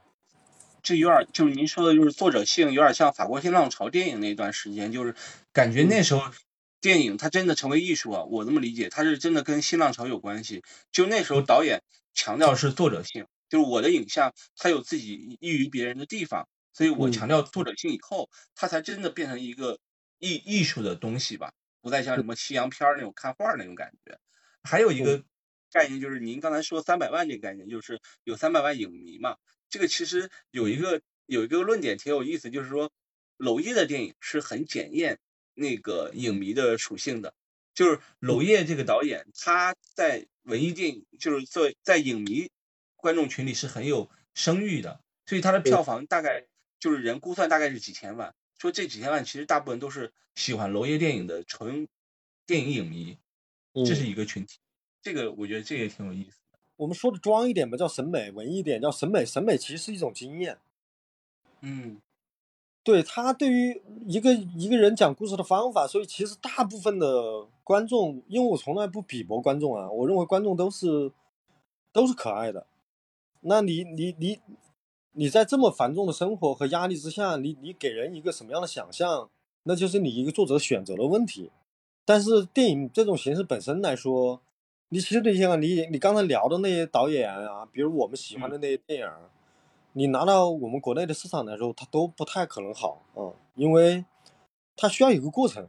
[0.83, 5.14] 这有点就是您说的，就是作者性有点像法国新浪潮电影那段时间，就是
[5.53, 6.22] 感觉那时候
[6.81, 8.24] 电影它真的成为艺术啊。
[8.24, 10.62] 我这么理解，它是真的跟新浪潮有关系。
[10.90, 11.83] 就那时候导演
[12.14, 13.26] 强调是作者性。
[13.50, 19.81] 就是我的影像，它有自己异于别人的地方，所以我强调作者性以后，它才真的变成一个
[20.21, 24.17] 艺艺术的东西吧，不再像什么西洋片那种看画那种感觉。
[24.63, 25.25] 还有一个
[25.73, 29.37] 概念就是您刚才说三百万这个概念，就是有三百万影迷嘛。
[29.69, 32.93] 这个其实有一个有一个论点挺有意思，就是说
[33.37, 35.19] 娄烨的电影是很检验
[35.55, 37.35] 那个影迷的属性的，
[37.75, 42.49] 就是娄烨这个导演他在文艺电影就是在在影迷。
[43.03, 46.45] 观众群里是很有声誉的，所以他的票房大概
[46.79, 48.35] 就是人估算大概是几千万。
[48.61, 51.88] 说这几千万其实大部分都是喜欢娄烨电影的纯
[52.46, 53.16] 电影影迷，
[53.87, 54.59] 这是一个群体。
[55.01, 56.59] 这个我觉得这也挺有意思的。
[56.77, 59.25] 我们说的装一点吧，叫审美；文艺一点叫审美。
[59.25, 60.59] 审美其实是一种经验。
[61.62, 62.03] 嗯，
[62.83, 71.11] 对他对于一个一个人讲故事的方法，所以其实大部分的观众，因为我从来不鄙薄观众啊，我认为观众都是
[71.92, 72.66] 都是可爱的。
[73.40, 74.38] 那你你你
[75.12, 79.29] 你在这么繁重的生活和压力之下，你你给人一个什么样的想象，
[79.64, 81.51] 那就是你一个作者选择的问题。
[82.05, 84.40] 但是电影这种形式本身来说，
[84.90, 89.09] 你其实你想你你刚才聊的那些导演啊，比如我们喜欢的那些电影，
[89.94, 94.05] 你拿到我们国内的市场来说，它都不太可能好啊，因为
[94.77, 95.66] 它需要有个过程。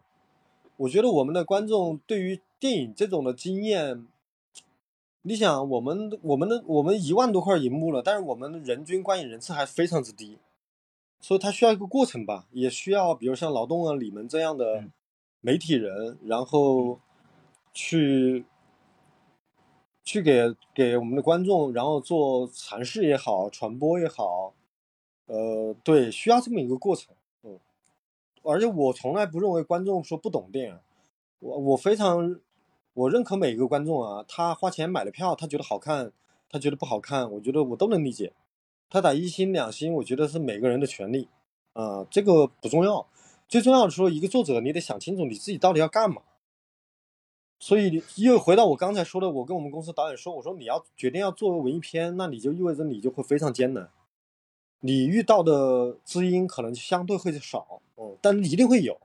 [0.77, 4.08] 我觉得我们的观众对于电影这种的经验。
[5.23, 10.39] 你想，我们我们的我们一万多块银幕了，但是我们人均观影人次还非常之低，
[11.19, 14.86] 所以它需要一个过程吧，也需要比如像劳动啊、你们这样的
[15.39, 16.99] 媒体人，然后
[17.71, 18.45] 去
[20.03, 24.55] 去给给我们的观众，然后做阐释也好，传播也好，
[25.27, 27.60] 呃，对，需要这么一个过程，嗯，
[28.41, 30.79] 而且我从来不认为观众说不懂电影，
[31.41, 32.39] 我我非常。
[32.93, 36.12] 我认可每一个观众啊，他花钱买了票，他觉得好看，
[36.49, 38.34] 他觉得不好看，我觉得我都能理解。
[38.89, 41.30] 他打一星两星，我觉得是每个人的权利，
[41.73, 43.08] 啊，这个不重要。
[43.47, 46.21] 最重要的说，一个作者你得想清楚你自己到底要干嘛。
[47.60, 53.89] 所以又回到我刚才说的，我跟我们公司导演说，我说你要决定要做文艺片，那你就意味着你就会非常艰难，
[54.82, 58.99] 你遇到的知音可能相对会少，嗯，但一定会有。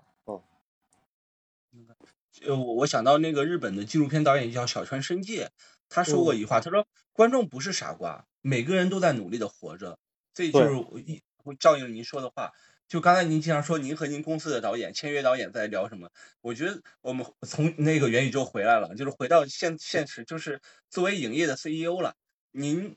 [2.44, 5.50] 呃，我我想到那个日本的纪录片导演叫小川伸介，
[5.88, 9.98] 他说过一句话，他说观众不是傻瓜，每个人都在努力的活着。
[10.34, 10.74] 这就是
[11.06, 11.22] 一
[11.58, 12.52] 照应您说的话。
[12.88, 16.08] 就刚才您经常说您和您公司的导演签约导演在聊什么，
[16.40, 22.14] 我觉得我们从那个元宇宙回来了，就是回到现现实，就是作为影业的 CEO 了，
[22.52, 22.96] 您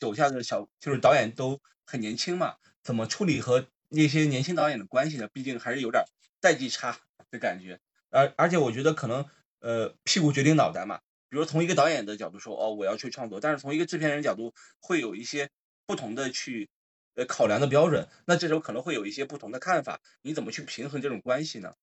[0.00, 5.28] 手下的小就是导演都很年轻嘛，怎么处理和那些年轻导演的关系呢？
[5.32, 6.02] 毕竟还是有点
[6.40, 6.98] 代际差
[7.30, 7.78] 的感觉。
[8.12, 9.26] 而而且我觉得可能，
[9.60, 11.00] 呃，屁股决定脑袋嘛。
[11.28, 15.48] 比如从一个导演的角度说，哦，我要去创作，但是从一个制片人角度，会有一些
[15.86, 16.68] 不同的去，
[17.14, 18.06] 呃，考量的标准。
[18.26, 19.98] 那这时候可能会有一些不同的看法。
[20.20, 21.74] 你怎么去平衡这种关系呢？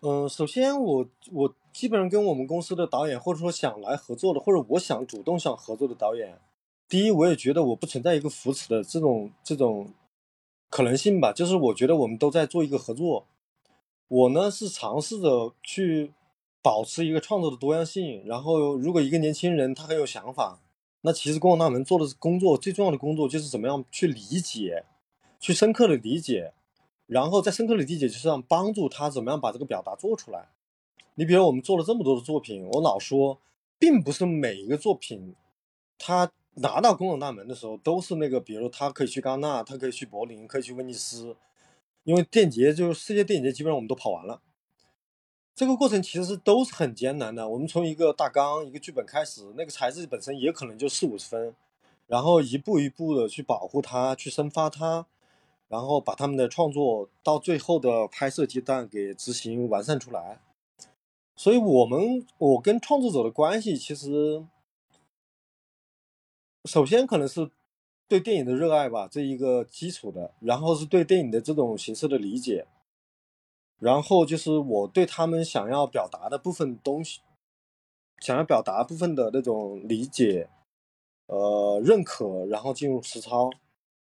[0.00, 6.38] 嗯，首先我我基本上跟我们公司的导演，或者说想来合作的，或者我想主动想合作的导演，
[6.88, 9.94] 第一，我也觉得我不存在一个扶持的这种这种
[10.68, 13.26] 可能性吧，就是我觉得我们都在做一个合作，
[14.12, 16.12] 我呢是尝试着去
[16.60, 20.60] 保持一个创作的多样性，然后如果一个年轻人他很有想法，
[21.00, 24.84] 那其实共大门做的工作最重要的工作就是怎么样去理解，
[25.40, 26.52] 去深刻的理解。
[27.06, 30.50] 然后在深刻的理解就是上，帮助他怎么样把这个表达做出来。
[31.14, 33.38] 你比如我们做了这么多的作品，我老说，
[33.78, 35.34] 并不是每一个作品，
[35.98, 41.34] 他拿到公共大门的时候都是那个，比如他可以去戛纳，他可以去柏林，可以去威尼斯，
[42.04, 44.40] 因为电影节就是世界电影节，基本上我们都跑完了。
[45.54, 47.48] 这个过程其实都是很艰难的。
[47.48, 51.54] 我们从一个大纲、一个剧本开始，那个材质本身也可能就四五十分，
[52.06, 55.06] 然后一步一步的去保护它，去生发它。
[55.68, 60.38] 然后把他们的创作到最后的拍摄阶段给执行完善出来，
[61.34, 64.44] 所以我们我跟创作者的关系其实，
[66.66, 67.50] 首先可能是
[68.12, 72.66] 对电影的热爱吧，这一个基础的，然后是对电影的这种形式的理解，
[73.78, 77.22] 然后就是我对他们想要表达的部分东西，
[78.20, 80.50] 想要表达部分的那种理解，
[81.24, 83.48] 呃，认可，然后进入实操。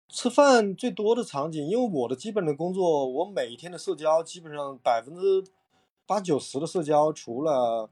[0.08, 5.44] 吃饭最多的场景，因为我的基本的工作，我每一天的社交基本上百分之
[6.06, 7.90] 八九十的社交，除了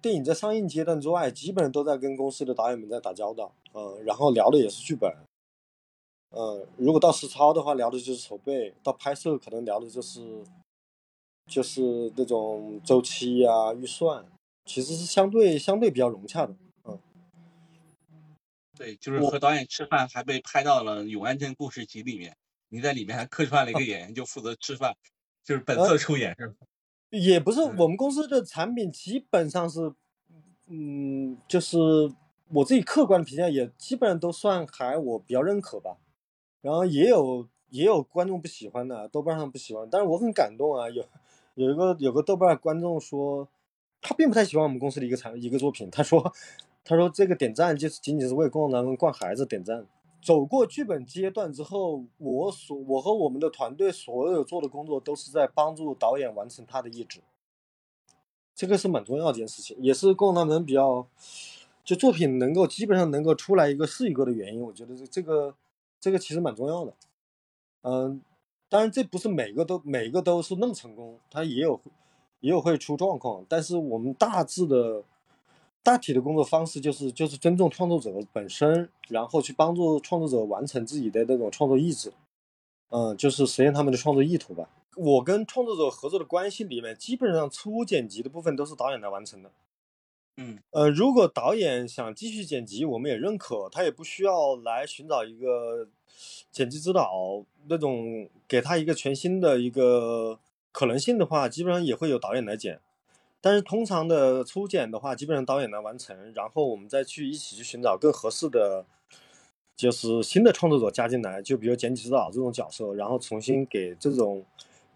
[0.00, 5.12] 电影在上映阶段之外，基本上都在跟公司的导演们在打交道，嗯，然后聊的也是剧本，
[6.30, 10.44] 嗯，如果到实操的话，聊的就是筹备；到拍摄可能聊的就是
[11.46, 14.24] 就是那种周期呀、预算，
[14.64, 16.54] 其实是相对相对比较融洽的。
[16.84, 16.98] 嗯
[18.76, 22.36] 对，就是和导演吃饭，还被拍到了《永安镇故事集》里面。
[22.68, 24.94] 你在里面还客串了一个演员，就负责吃饭，
[25.42, 26.54] 就是本色出演，是吧？
[27.10, 29.92] 也不是，我们公司的产品基本上是，
[30.66, 31.78] 嗯，就是
[32.52, 35.96] 我自己客观评价，也基本上都算还我比较认可吧。
[36.60, 40.88] 然后也有也有观众不喜欢的，豆瓣上不喜欢，但是我很感动啊。
[40.90, 41.04] 有
[41.54, 43.48] 有一个有个豆瓣观众说，
[44.00, 46.32] 他并不太喜欢我们公司的一个产一个作品，他说。
[46.84, 49.84] 他说：“这个点赞就是仅仅是为共产党惯孩子点赞。
[50.20, 57.20] 走过剧本阶段之后，我所我和我们的团队所有做的工作都是在帮助导演完成他的意志。
[58.54, 61.06] 这个是蛮重要的一件事情，也是共产党比较
[61.84, 64.60] 就作品能够基本上能够出来一个是一个的原因。
[64.60, 65.54] 我觉得这这个
[66.00, 66.92] 这个其实蛮重要的。
[67.82, 68.20] 嗯，
[68.68, 71.80] 当然这不是每个都每个都是那么成功，他也有
[72.40, 75.04] 也有会出状况，但是我们大致的。”
[75.82, 82.12] 大体的工作方式就是就是尊重创作者本身，然后去帮助创作者完成自己的那种创作意志，
[82.90, 84.68] 嗯，就是实现他们的创作意图吧。
[84.96, 89.50] 我跟创作者合作的关系里面，基本上初剪辑的部分都是导演来完成的。
[90.36, 95.88] 嗯，呃，如果导演想继续剪辑，我们也认可，他也不需要来寻找一个
[96.50, 100.38] 剪辑指导那种给他一个全新的一个
[100.70, 102.80] 可能性的话，基本上也会有导演来剪。
[103.40, 108.84] 但是通常的初剪的话，基本上导演来完成，然后我们再去一起去寻找更合适的，
[109.76, 114.44] 就是新的创作者加进来，就比如剪辑指导这种角色，然后重新给这种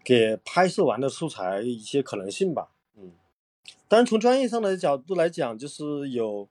[0.03, 2.67] 给拍摄完的素材一些可能性吧。
[2.97, 3.13] 嗯，
[3.87, 6.49] 但是从专业上的角度来讲，就是有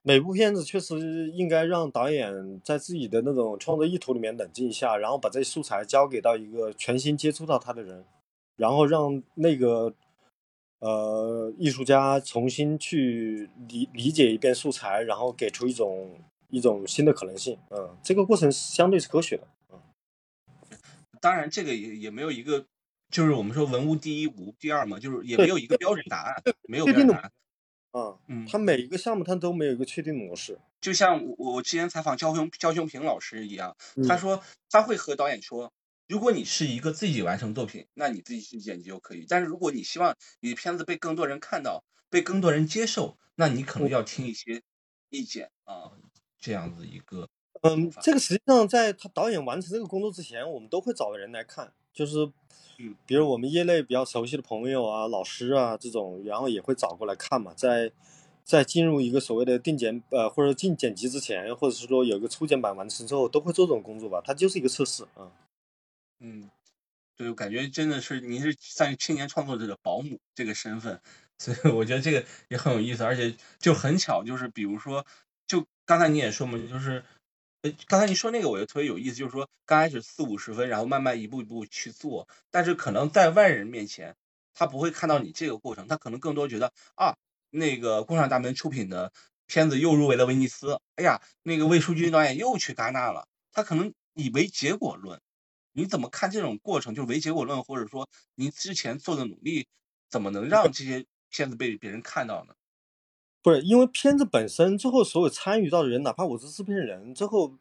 [0.00, 8.06] 每部片子确实应该让导演在自己的那种创作意图里面冷静一下，然后把这些素材交给到一个全新接触到他的人，
[8.56, 9.92] 然后让那个。
[10.84, 16.20] 呃，艺术家重新去理理解一遍素材，然后给出一种
[16.50, 17.58] 一种新的可能性。
[17.70, 19.48] 嗯，这个过程相对是科学的。
[19.72, 19.80] 嗯，
[21.22, 22.66] 当然，这个也也没有一个，
[23.10, 27.32] 就是我们说文物第一，武无第二嘛，就是也没有一个标准答案，没有标准答案。
[27.92, 30.58] 嗯嗯，他每一个项目他都没有一个确定的模式。
[30.82, 33.74] 就像我我之前采访焦雄焦雄平老师一样，
[34.06, 35.72] 他说他会和导演说。
[36.06, 39.24] 如果你是一个自己完成作品，那你自己去剪辑就可以。
[39.28, 44.62] 但是如果你希望你的片子被更多人看到，被更多人接受，那你可能要听一些
[45.08, 45.90] 意见啊，
[46.38, 47.28] 这样子一个。
[47.62, 52.30] 嗯，这个实际上在他导演完成这个工作之前，我们都会找人来看，就是，
[52.78, 57.54] 嗯，比如我们业内比较熟悉的朋友啊、老师啊这种，然后也会找过来看嘛。
[57.56, 57.90] 在
[58.44, 64.20] 在进入一个所谓的定剪呃或者进剪辑之前，或者是说有一个初剪版完成之后，都会做这种工作吧。
[64.22, 65.08] 它就是一个测试啊。
[65.16, 65.30] 嗯，
[67.16, 71.00] 就感觉真的是您是算青年创作者的保姆这个身份，
[71.38, 75.06] 所以我觉得这个也很有意思，而且就很巧，就是比如说，
[75.46, 77.04] 就刚才你也说嘛，就是，
[77.62, 84.16] 呃，刚才你说那个我就特别有意思，就是说刚开始四五十分，然后慢慢一步一步去做，但是可能在外人面前，
[84.52, 87.16] 他不会看到你这个过程，他可能更多觉得啊，
[87.50, 89.12] 那个《共产大门》出品的
[89.46, 95.20] 片子又入围了威尼斯，哎呀，那个魏书君导演又去戛纳了，他可能以为结果论。
[95.74, 96.94] 你怎么看这种过程？
[96.94, 99.66] 就是唯结果论，或者说您之前做的努力，
[100.08, 102.54] 怎么能让这些片子被别人看到呢？
[103.42, 107.52] 不是，因为片子本身最后所有参与到的人，哪怕我是制片人，最后，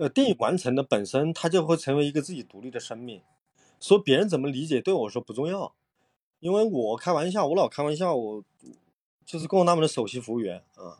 [0.00, 3.22] 呃，电影完成的本身，它就会成为一个自己独立的生命。
[3.78, 5.74] 所以别人怎么理解，对我说不重要。
[6.40, 8.44] 因为我开玩笑，我老开玩笑，我
[9.24, 10.98] 就是供他们的首席服务员啊。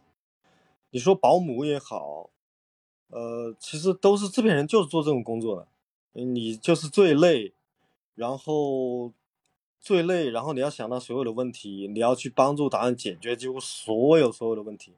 [0.91, 2.31] 你说保姆也好，
[3.09, 5.67] 呃，其实都是制片人，就是做这种工作的。
[6.25, 7.53] 你就是最累，
[8.15, 9.13] 然后
[9.81, 14.95] 最累，然后你要想到所有的问题，你要去帮助导演解决几乎所有所有的问题。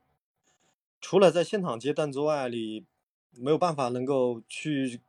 [1.01, 2.85] 除了在现场阶段之外，你
[3.33, 5.01] 没有办法能够去，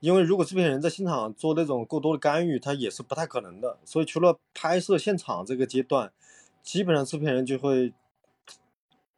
[0.00, 3.78] 因为如果制片人在现场做那种过多的干预，他也是不太可能的。
[3.84, 6.12] 所以除了拍摄现场这个阶段，
[6.62, 7.92] 基本上制片人就会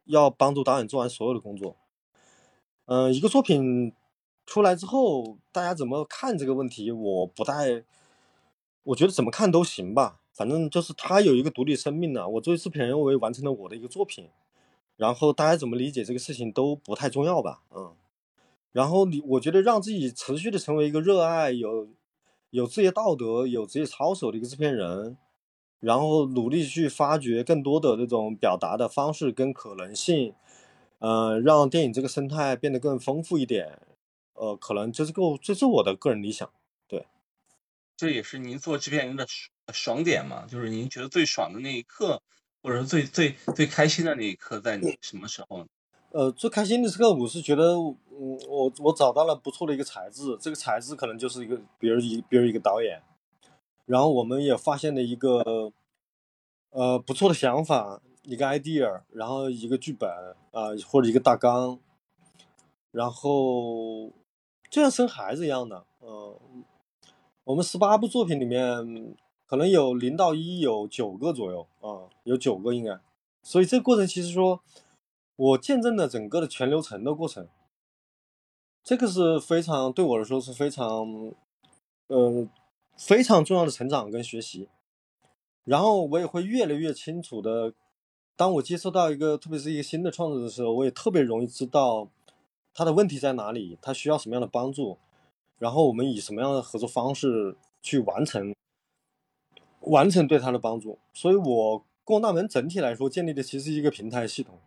[0.05, 1.75] 要帮助导演做完所有的工作。
[2.85, 3.93] 嗯，一个作品。
[4.47, 6.89] 出来之后，大家怎么看这个问题？
[6.89, 7.83] 我不太，
[8.81, 10.21] 我觉得怎么看都行吧。
[10.33, 12.27] 反正就是他有一个独立生命呢。
[12.27, 14.29] 我作为制片人，我也完成了我的一个作品。
[14.95, 17.61] 然后大家怎么理解这个事情都不太重要吧。
[17.75, 17.93] 嗯。
[18.71, 21.89] 然后你，我觉得让自己持续的成为一个热爱、有
[22.51, 25.17] 有职业道德、有职业操守的一个制片人，
[25.81, 30.33] 然后努力去发掘更多的那种表达的方式跟可能性，
[30.99, 33.79] 嗯，让电影这个生态变得更丰富一点。
[34.37, 36.49] 呃，可能这是个，这是我的个人理想，
[36.87, 37.07] 对。
[37.95, 39.25] 这也是您做制片人的
[39.73, 40.45] 爽点嘛？
[40.45, 42.21] 就是您觉得最爽的那一刻，
[42.61, 45.65] 或者是最最最开心的那一刻，在你什么时候？
[46.11, 53.01] 呃，最开心的时刻，我是觉得，嗯，我我找到了不错的一个材质，这个材质可能就是一个，比如一，比如一个导演，
[53.87, 55.73] 然后我们也发现了一个，
[56.69, 60.07] 呃，不错的想法，一个 idea，然后一个剧本
[60.51, 61.79] 啊，或者一个大纲，
[62.91, 64.13] 然后。
[64.69, 66.63] 就像生孩子一样的，嗯，
[67.45, 69.15] 我们十八部作品里面，
[69.45, 72.99] 可能有零到一有九个左右，啊，有九个应该，
[73.41, 74.61] 所以这个过程其实说，
[75.37, 77.47] 我见证了整个的全流程的过程，
[78.83, 81.33] 这个是非常对我来说是非常，
[82.07, 82.47] 呃，
[82.97, 84.67] 非常重要的成长跟学习，
[85.63, 87.73] 然后我也会越来越清楚的，
[88.35, 92.09] 当我接触到一个特别是一个新的创作的时候，我也特别容易知道。
[92.77, 93.75] 他的问题在哪里？
[93.81, 94.99] 他需要什么样的帮助？
[95.57, 98.53] 然后我们以什么样的合作方式去完成
[99.79, 100.99] 完成对他的帮助？
[101.11, 104.59] 所以，我共大门整体来说建立的其实是一个平台系统。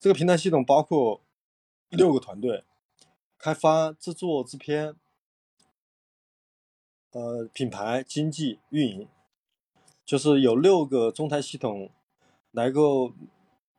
[0.00, 1.20] 这个平台系统包括
[1.90, 2.64] 六个团队：
[3.36, 4.96] 开发、制作、制片、
[7.10, 9.08] 呃品牌、经济、运营，
[10.06, 11.90] 就是有六个中台系统
[12.52, 13.12] 来够。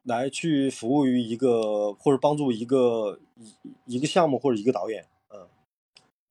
[0.08, 5.48] 来去服务于一个或者帮助一个一一个项目或者一个导演，嗯，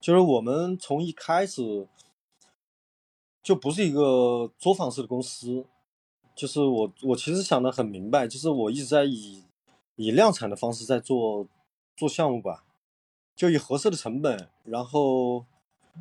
[0.00, 1.86] 就是我们从一开始
[3.42, 5.66] 就不是一个作坊式的公司，
[6.34, 9.44] 就是我我其实想的很明白，就是我一直在以
[9.96, 11.46] 以量产的方式在做
[11.96, 12.64] 做项目吧，
[13.36, 15.44] 就以合适的成本，然后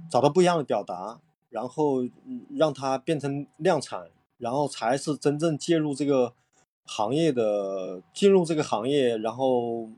[0.09, 2.07] 找到不一样的表达，然后
[2.49, 6.33] 让它变成量产，然后才是真正介入这个。
[6.85, 9.89] 行业的进入这个行业，然后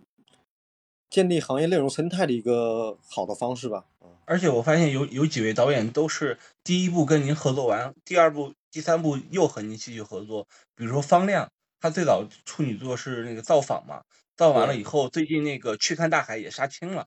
[1.09, 3.85] 建立行业内容生态的一个好的方式吧。
[4.25, 10.47] 而且我发现有有几位导演都是第一部跟您合作完，第二部、第三部又和您继续合作。
[10.75, 14.03] 比如说方亮，他最早处女作是那个造访嘛，
[14.35, 17.05] 造完了以后，最近那个去看大海也杀青了。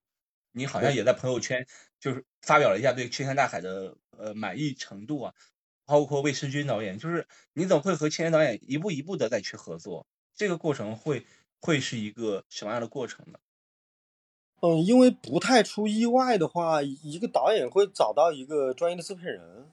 [0.53, 1.67] 你好像也在朋友圈
[1.99, 5.35] 就是发表了一下对去看大海的呃满意程度啊。
[5.85, 10.07] 包括魏诗军导演，就是你怎么会和青年导演一步一步的再去合作？
[10.37, 11.27] 这个过程会
[11.61, 13.39] 会是一个什么样的过程呢？
[14.61, 19.67] 嗯，因为不太出意外的话，一个导演会找到一个专业的制片人，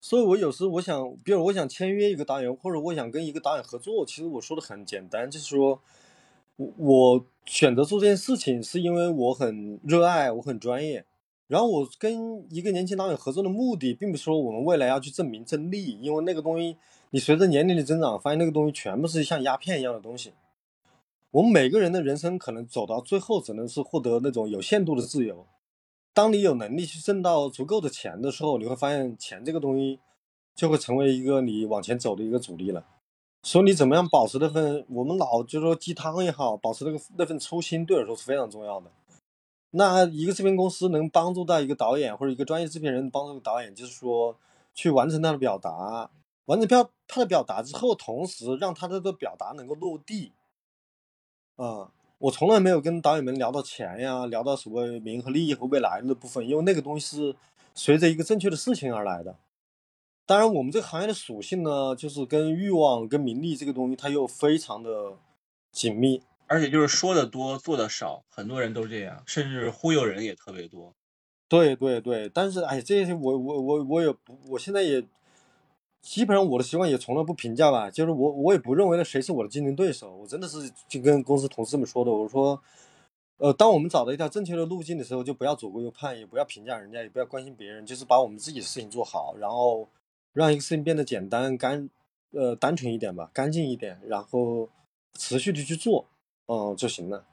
[0.00, 5.80] 所以我有时我想，比如我想签约一个导演，或者我想跟一个导演合作，其实我说的很简单，就是说
[6.56, 11.04] 我我选择做这件事情是因为我很热爱，我很专业。
[11.46, 16.76] 然后我跟一个年轻导演合作的目的，并不是说我们未来要去证明争利，因为那个东西，
[17.10, 20.32] 你随着年龄的增长，发现那个东西全部是像鸦片一样的东西。
[21.34, 25.44] 我们每个人的人生可能走到最后，只能是获得那种有限度的自由。
[26.12, 29.98] 当你有能力去挣到足够的钱的时候，你会发现钱这个东西
[30.54, 32.86] 就会成为一个你往前走的一个阻力了。
[33.42, 38.88] 所以你怎么样保持那份我们老就说鸡汤也好，保持那个那份初心，对我来说是非常重要的。
[39.72, 44.36] 那一个制片公司能帮助到一个导演或者一个专业制片人帮助导演，就是说
[44.72, 46.08] 去完成他的表达，
[46.44, 50.30] 完成表他的表达之后，同时让他的这个表达能够落地。
[51.56, 57.36] 啊，我从来没有跟导演们聊到钱呀，聊到所谓名和利益和未来的部分，因为那个东西是
[57.74, 59.36] 随着一个正确的事情而来的。
[60.26, 65.12] 当然，我们这个行业的属性呢，就是跟欲望、跟名利这个东西，它又非常的
[65.70, 66.22] 紧密。
[66.46, 70.94] 而且就是说的多，做的少，很多人都这样，甚至忽悠人也特别多。
[71.48, 75.04] 对对对，但是哎，这些我我我我也不，我现在也
[76.04, 82.60] 基本上我的习惯也从来不评价吧，就是我我也不认为谁是我的竞争对手，我真的是就跟公司同事们说的，我说，
[83.38, 89.88] 呃，当我们找到一条正确的路径的时候，就不要左顾右盼，也不要评价人家，也不要关心别人，就是把我们自己的事情做好，然后。
[90.34, 91.88] 让一个事情变得简单、干，
[92.32, 94.68] 呃，单纯一点吧，干净一点，然后
[95.16, 96.06] 持续的去做，
[96.46, 97.24] 嗯，就行了。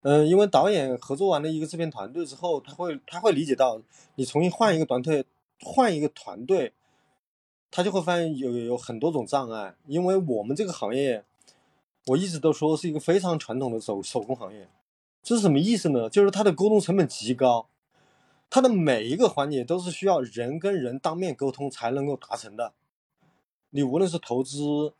[0.00, 3.82] 嗯，因为导演合作完了一个制片团队之后，他会他会理解到，
[4.14, 5.26] 你重新换一个团队，
[5.60, 6.72] 换一个团队，
[7.70, 9.74] 他就会发现有有很多种障碍。
[9.86, 11.24] 因为我们这个行业，
[12.06, 14.68] 我一直都说是一个非常传统的手手工行业，
[15.22, 16.08] 这是什么意思呢？
[16.08, 17.66] 就是它的沟通成本极高。
[18.52, 22.72] 它的每一个环节都是需要人跟人当面沟通才能够达成的。
[23.70, 24.92] 你无论是投资，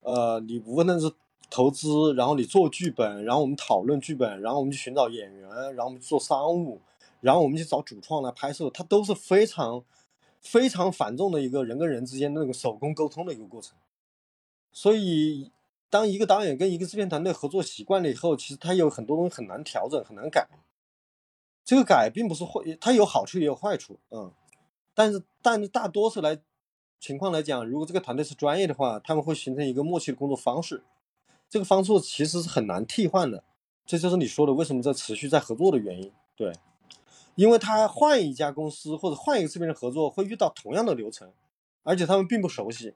[0.00, 1.10] 呃，你无论是
[1.48, 6.78] 投资，然后你做剧本，然后我们讨论剧本，然后我们去寻找演员，然后我们做商务，
[7.22, 9.82] 然后我们去找主创来拍摄，它都是非常
[10.40, 13.76] 非常繁重的一个人跟人之间那个手工沟通的一个过程。
[14.72, 15.50] 所以，
[15.88, 20.48] 当一个导演跟一个制片团队合作习惯了以后，其实他有很多东西很难调整，很难改。
[21.64, 24.32] 这个改并不是坏，它有好处也有坏处，嗯，
[24.94, 26.38] 但是但是大多数来
[26.98, 30.82] 情况来讲，如果这个团队是专业的话，他们会形成一个默契的工作方式，
[31.48, 33.44] 这个方式其实是很难替换的，
[33.86, 36.52] 这就是你说的为什么在持续在合作的原因，对，
[37.34, 41.32] 因为他换一家公司或者换一个这边的合作会遇到同样的流程，
[41.82, 42.94] 而且他们并不熟悉，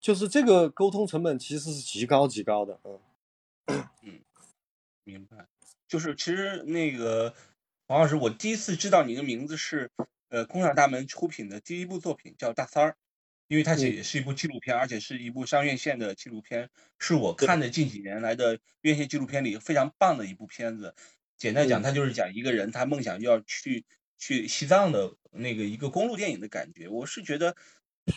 [0.00, 3.00] 就是这个沟通成本其实是极高极高的，嗯，
[4.02, 4.20] 嗯，
[5.04, 5.46] 明白，
[5.86, 7.34] 就是其实那个。
[7.88, 9.90] 王老师，我第一次知道你的名字是，
[10.28, 12.90] 呃，工厂大门出品的第一部作品叫《大三儿》，
[13.46, 20.94] 因为它也是一部纪录片，而且是一部上院线的纪录片，是我看的近几年来的院线纪录片里非常棒的一部片子。
[21.38, 23.86] 简单讲，他就是讲一个人他梦想要去
[24.18, 26.88] 去西藏的那个一个公路电影的感觉。
[26.88, 27.56] 我是觉得，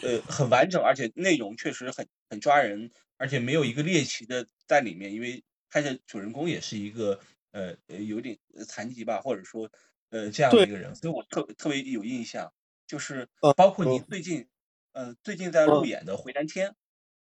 [0.01, 7.19] 呃，很完整，而且内容确实很很抓人，而且没有一个猎奇的在里面，因为拍摄主人公也是一个。
[7.53, 9.69] 呃呃，有点残疾吧，或者说，
[10.09, 12.49] 呃，这样的一个人，所以我特特别有印象，
[12.87, 14.47] 就是包括你最近，
[14.93, 16.69] 呃，最近在路演的《回南天》，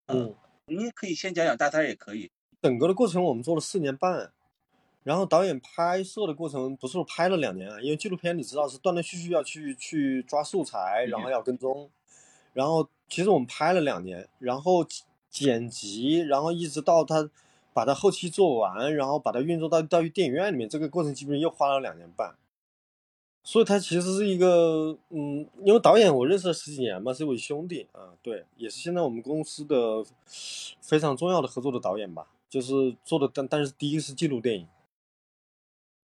[0.06, 0.34] 嗯，
[0.64, 2.30] 你可以先讲讲大三也可以。
[2.62, 4.32] 整个的过程我们做了四年半，
[5.04, 11.88] 然后导演拍摄的过程不是拍了两年啊，因为纪录片你知道是断断续续要去去抓素材，然后要跟踪，
[12.52, 14.84] 然后其实我们拍了两年，然后
[15.30, 17.30] 剪辑，然后一直到他。
[17.74, 22.36] 把它后期做完，然后把它运作到到电影院里面，这个过程基本上又花了两年半。
[23.42, 30.04] 所以他其实是一个，嗯，因为导演我认识了十几年嘛，是一位兄弟啊，对，也是现在我们公司的
[30.80, 34.68] 非常重要的合作的导演吧，就是做的，但但是第一个是纪录电影，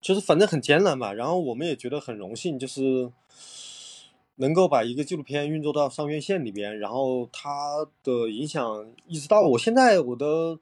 [0.01, 1.13] 就是反正很艰难吧。
[1.13, 3.11] 然后我们也觉得很荣幸，就是
[4.35, 10.59] 能够把一个纪录片运作到上院线里边，然后它的影响一直到我现在我的。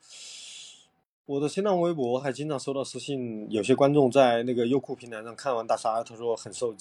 [1.30, 6.76] 我的新浪微博还经常收到私信，有些观众在那个优酷平台上看完大沙，他说很受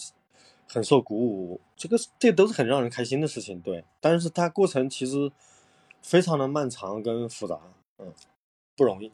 [0.66, 3.84] 很受鼓舞，这个这都是很让人开心的事情，对。
[4.00, 5.30] 但是它过程其实
[6.00, 7.60] 非常的漫长跟复杂，
[7.98, 8.10] 嗯，
[8.74, 9.12] 不容易。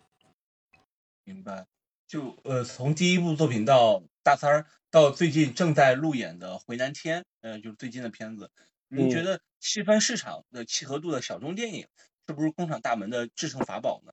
[1.24, 1.66] 明白。
[2.06, 8.50] 就呃，从第一部作品到大三儿，到最近正在路演的《回南天》，呃，就是最近的片子，
[8.88, 11.88] 你觉得细分市场的契合度的小众电影，
[12.26, 14.12] 是不是工厂大门的制胜法宝呢？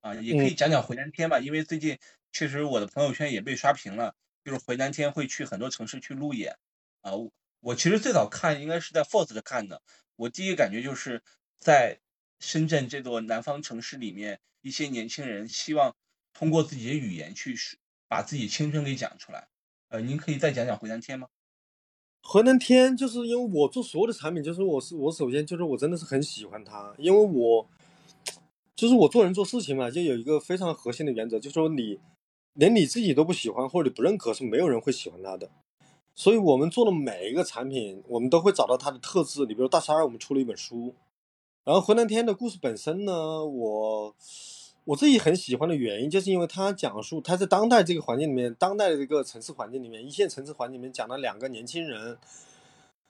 [0.00, 1.98] 啊，也可以讲讲回南天吧，因为最近
[2.32, 4.14] 确实我的朋友圈也被刷屏了，
[4.44, 6.56] 就是回南天会去很多城市去路演。
[7.02, 7.12] 啊，
[7.60, 9.82] 我其实最早看应该是在 Force 上看的，
[10.16, 11.22] 我第一个感觉就是
[11.58, 11.98] 在
[12.38, 15.94] 深圳这座南方城市里面，一些年轻人希望
[16.32, 17.54] 通过自己的语言去
[18.08, 19.48] 把自己青春给讲出来。
[19.88, 21.28] 呃，您可以再讲讲回南天吗？
[22.22, 27.68] 回南天就是因为我做所有的产品，就是我是我首先就是我真的是很喜欢它，因为我。
[28.76, 32.00] 就是我做人做事情嘛，就有一个非常核心的原则，就是说你
[32.54, 35.50] 连你自己都不喜欢或者你不认可，是没有人会喜欢它的。
[36.14, 39.40] 所以我们做的每一个产品，我们都会找到它的特质。
[39.40, 40.94] 你比如大三儿，我们出了一本书，
[41.62, 44.16] 然后回南天的故事本身呢，我
[44.84, 52.18] 我自己很喜欢的原因，就是因为他讲述他在当代这个环境里面，当代的这个城市环境里面，一线城市环境里面讲了两个年轻人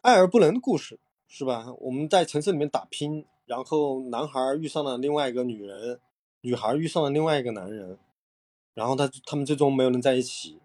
[0.01, 0.99] 爱而不能的故事。
[1.33, 1.73] 是吧？
[1.79, 6.01] 我们在城市里面打拼，然后男孩遇上了另外一个女人，
[6.41, 7.97] 女孩遇上了另外一个男人，
[8.75, 10.59] 然后他他们最终没有能在一起。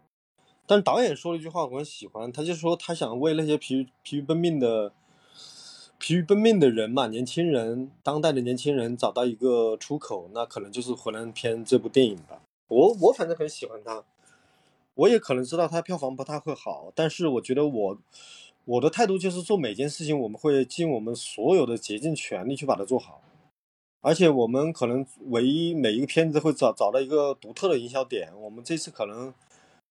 [0.65, 4.91] 但导演说了一句话，我很喜欢，他就说他想为那些疲疲于奔命的
[5.97, 12.41] 疲于奔命的人嘛，年轻人，当代的年轻人找到一个出口，那可能就是《湖南片》这部电影吧。
[12.67, 14.03] 我我反正很喜欢它，
[14.95, 17.97] 我也可能知道它票房不太会好，但是我觉得我
[18.65, 23.21] 我的态度就是做每件事情，我们会尽我们所有的竭尽全力去把它做好，
[24.01, 28.29] 而且我们可能唯一每一个片子会找找到一个独特的营销点。
[28.41, 29.33] 我们这次可能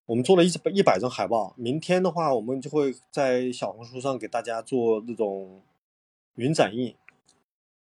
[0.06, 5.60] 我们做了一百一百张海报，明天的话我们就会在小红书上给大家做那种
[6.36, 6.94] 云展映，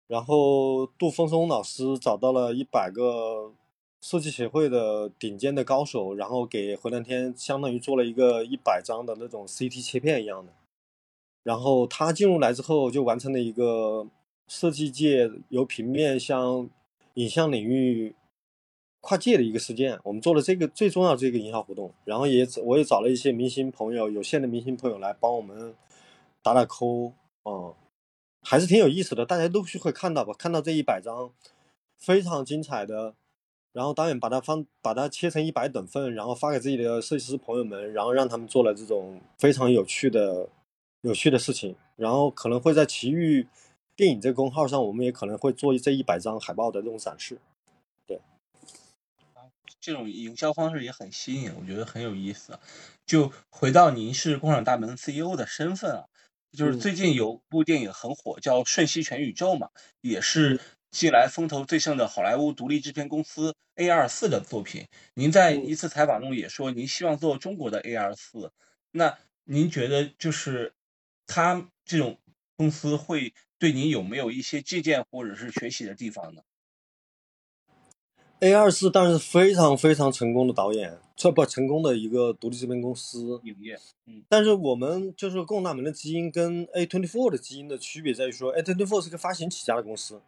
[0.08, 3.54] 然后杜峰松老师找到了一百个。
[4.02, 10.54] 设计协会的顶尖的高手，然后给回南天相当于做了一个一百张的那种 CT 切片一样的，
[11.44, 14.08] 然后他进入来之后，就完成了一个
[14.48, 16.70] 设计界由平面向
[17.16, 18.16] 影像领域
[19.02, 20.00] 跨界的一个事件。
[20.06, 25.76] 我们做了这个最重要这个营销活动，然后也我也找了一些明星朋友，有限的明星朋友来帮我们
[26.42, 27.12] 打打 call
[27.44, 27.76] 啊，
[28.42, 29.26] 还是挺有意思的。
[29.26, 31.32] 大家陆续会看到吧，看到这一百张
[31.98, 33.16] 非常精彩的。
[33.72, 40.50] 然后导演把它放，把它切成一百等份，然后发给自己的设计师朋友们，然后让他们做了这种非常有趣的、
[41.02, 41.76] 有趣的事情。
[41.96, 43.48] 然后可能会在奇遇
[43.96, 47.38] 电影这个公号上，我们也可能会做这一百张海报的这种展示。
[48.08, 48.20] 对，
[49.80, 52.58] 这种营销方式也很新颖，我觉得很有意思。
[53.06, 56.09] 就回到您是工厂大门 CEO 的身份啊，
[56.52, 59.70] 就是最近有部电影很火，叫《瞬息全宇宙》嘛，
[60.02, 60.60] 也是。
[60.92, 68.52] 近来风头最盛的好莱坞独立制片公司 A 二四的作品，您在一次采访中也说您希望做中国的 A 二四，
[68.90, 70.74] 那您觉得就是
[71.28, 72.18] 他这种
[72.58, 76.42] 公司会对您有没有一些借鉴或者是学习的地方呢
[78.40, 90.22] ？A 二四当然是非常非常成功的导演，这不成功的一个独立制片公司影业，嗯，但是我们就是共大门的基因跟 A twenty four 的基因的区别在于说，A twenty four 是个发行起家的公司。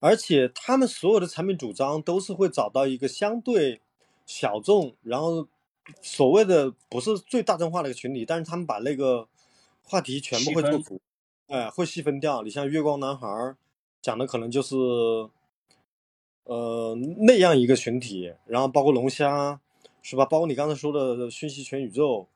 [0.00, 3.80] 而且他们所有的产品主张都是会找到一个相对
[4.26, 5.46] 小众，然后
[6.02, 9.26] 所谓的不是最大众化的一个群体，但是他们把那个
[9.82, 11.00] 话题全部会做足，
[11.46, 12.42] 哎，会细分掉。
[12.42, 13.54] 你像月光男孩
[14.02, 14.74] 讲的可能就是
[16.44, 19.60] 呃那样一个群体，然后包括龙虾
[20.02, 20.24] 是吧？
[20.24, 22.28] 包括你刚才说的讯息全宇宙，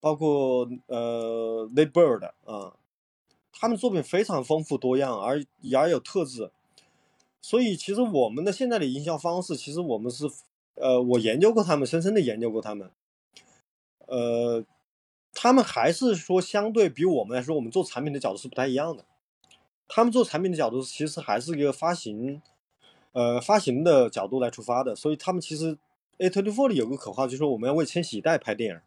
[0.00, 2.74] 包括呃 The Bird 啊，
[3.52, 5.44] 他们作品非常丰富多样，而
[5.74, 6.50] 而有特质。
[7.42, 10.28] 所以，其实我们的现在的营销方式，其实我们是，
[10.74, 12.90] 呃，我研究过他们，深深的研究过他们，
[14.06, 14.64] 呃，
[15.32, 19.04] 他们还是说相对比我们来说，我们做产品的角度是不太一样的。
[19.86, 22.42] 他们做产品的角度，其实还是一个发行，
[23.16, 24.94] 呃，发行的角度来出发的。
[24.94, 25.78] 所以，他们其实
[26.18, 28.80] A twenty four 里有个口号，就是说我们要为千禧一代拍电影。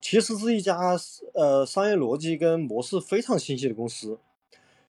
[0.00, 0.96] 其实是一家
[1.34, 4.18] 呃商业逻辑跟模式非常清晰的公司。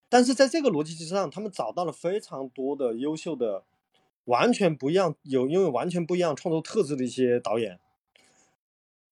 [0.08, 3.66] 但是在这个逻辑基础上，他们找到了非常多的优秀的、
[4.24, 7.78] 完全不一样、有因为完全不一样创作特质的一些导演，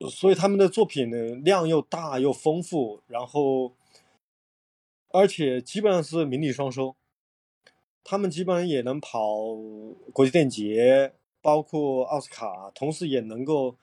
[0.10, 3.74] 所以他们的作品呢量又大又丰富，然后
[5.10, 6.96] 而且基本上是名利双收。
[8.10, 9.36] 他们基本上也能跑
[10.14, 13.76] 国际电影节，包括奥斯卡，同时也能够，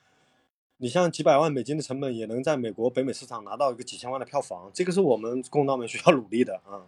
[0.77, 4.71] 你像几百万美金的成本，也能在美国北美市场拿到一个几千万的票房。
[4.73, 6.81] 这个是我们公道们需要努力的啊。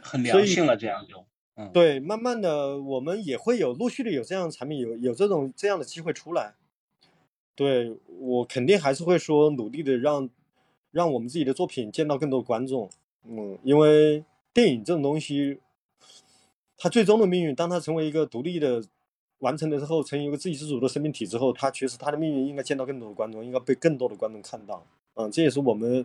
[0.00, 1.22] 很良性了，这样就，
[1.56, 6.54] 嗯，对，慢慢的我们也会有陆续的有这样的产品，有有这种这样的机会出来。
[7.54, 10.30] 对我肯定还是会说努力的让
[10.90, 12.88] 让我们自己的作品见到更多的观众，
[13.28, 15.60] 嗯，因为电影这种东西，
[16.82, 18.82] 它最终的命运，当它成为一个独立的
[19.38, 26.04] 完成了之后，成为一个自给自足的生命体之后，它其实它的命运应该见到更多的观众，应该被更多的观众看到，嗯，这也是我们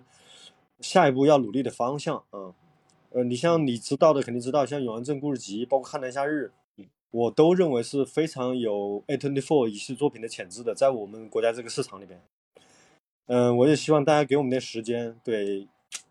[0.79, 2.53] 下一步要努力的方向，嗯。
[3.09, 6.51] 呃，你像你知道的肯定知道，像《永安镇故事集》，包括《汉南夏日》，
[7.09, 12.21] 我都认为是非常有 A twenty four 影视作品的潜质的，在我们国家这个市场里边。
[13.27, 15.67] 嗯，我也希望大家给我们点时间，对，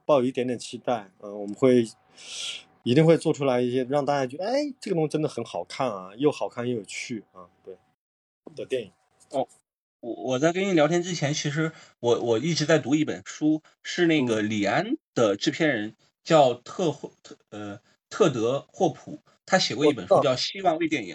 [0.06, 1.86] 抱有一点点期待，嗯，我们会
[2.86, 7.76] 一定会做出来一些让大家觉得，哎，这个东西真的很好看啊，又好看又有趣啊，对
[8.54, 8.92] 的电影。
[9.30, 9.48] 哦，
[10.00, 15.94] 我我在跟你聊天之前，其实我我一直在读一本书，是那个李安的制片人。
[16.26, 17.80] 叫特霍特呃
[18.10, 21.14] 特德霍普，他写过一本书叫《希望为电影》。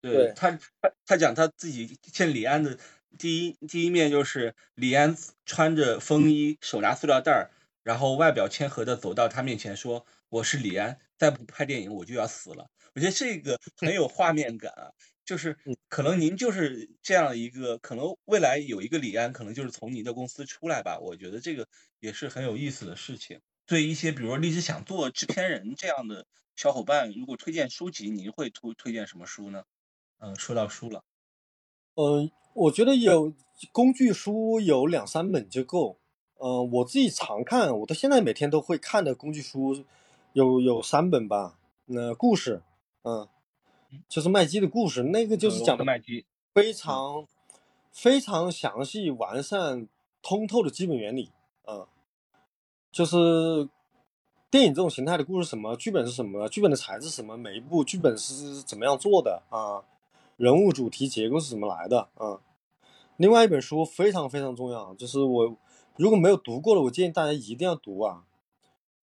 [0.00, 2.78] 对他他他讲他自己见李安的
[3.18, 7.50] 第一第一面就是李安穿着风衣手拿塑料袋儿
[7.82, 12.66] 然后外表谦和的走到他面前说：“我是李安，再不拍电影我就要死了。”
[12.96, 14.88] 我觉得这个 很有画面感啊，
[15.26, 15.58] 就是
[15.88, 20.98] 可能您就是这样一个，可能未来有一个李安，可能就是从您的公司出来吧。
[20.98, 21.68] 我觉得这个
[22.00, 23.38] 也是很有意思的事情。
[23.66, 26.26] 对一些比如说立志想做制片人这样的
[26.56, 29.64] 小伙伴，如果推荐书籍，您会推推荐什么书呢？
[30.18, 31.02] 嗯，说到书了，
[31.96, 33.34] 嗯，我觉得有
[33.70, 35.98] 工具书有两三本就够。
[36.40, 39.84] 嗯，我自己常看，我到现在每天都会看的工具书
[40.32, 41.58] 有有三本吧。
[41.86, 42.62] 那故事，
[43.02, 43.28] 嗯，
[44.08, 46.24] 就是麦基的故事，那个就是讲的麦基
[46.54, 47.26] 非常
[47.90, 49.88] 非常详细、完善、
[50.22, 51.30] 通透的基本原理。
[51.66, 51.86] 嗯，
[52.90, 53.68] 就是
[54.50, 59.84] 电影这种形态的故事，什么剧本是什么，剧本的材质什么，每一部剧本是怎么样做的啊，
[60.36, 62.40] 人物主题结构是怎么来的啊。
[63.16, 65.56] 另外一本书非常非常重要，就是我。
[65.96, 68.24] 如果没有读过的，我建议大家一定要读啊，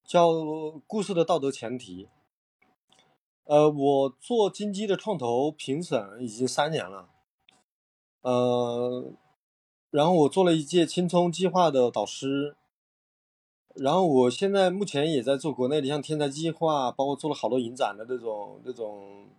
[0.10, 0.32] 叫
[0.88, 2.06] 《故事的道德前提》。
[3.44, 7.10] 呃，我做金鸡的创投评审已经三年了，
[8.22, 9.14] 呃，
[9.92, 12.56] 然后我做了一届青葱计划的导师，
[13.76, 19.30] 然后我现在目前也在做国内的像天才计划，包括做了好多影展的这种这种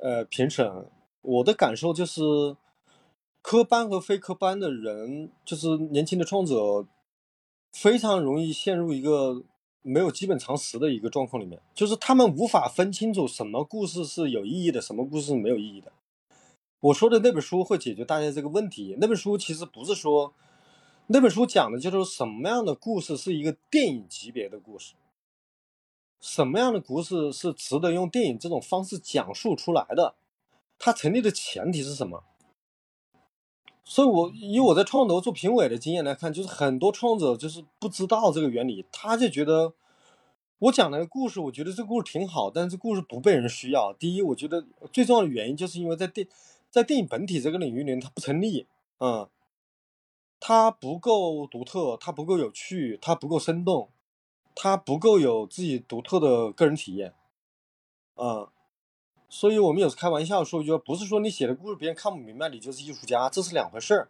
[0.00, 0.90] 呃评审。
[1.22, 2.20] 我的感受就是。
[3.46, 6.88] 科班和非科班的人，就是年轻的创作者，
[7.72, 9.42] 非常容易陷入一个
[9.86, 15.92] 没有基本常识的一个状况里面，就是他们无法分清楚什么故事是有意义的，什么故事是没有意义的。
[16.80, 18.96] 我说的那本书会解决大家这个问题。
[18.98, 20.32] 那本书其实不是说，
[21.08, 24.94] 那本书讲的就是什么样的故事是一个电影级别的故事，
[26.18, 30.14] 什么样的故事是值得用电影这种方式讲述出来的，
[30.78, 32.24] 它成立的前提是什么？
[33.86, 39.74] 所以，我以我在创投做评委的经验来看，就是很多创作者就是不知道这个原理，他就觉得
[40.58, 43.92] 我讲那个故事，我觉得这个故事挺好，但是这故事不被人需要。
[43.92, 46.26] 第一，我觉得最重要的原因就是因为在电
[46.70, 48.66] 在电影本体这个领域里，它不成立，
[49.00, 49.28] 嗯，
[50.40, 53.90] 它不够独特，它不够有趣，它不够生动，
[54.54, 57.12] 它不够有自己独特的个人体验，
[58.16, 58.48] 嗯。
[59.34, 64.08] 所以我们有时开玩笑说，就不是说你写的故事别人看不明白，你就是艺术家，这是两回事儿。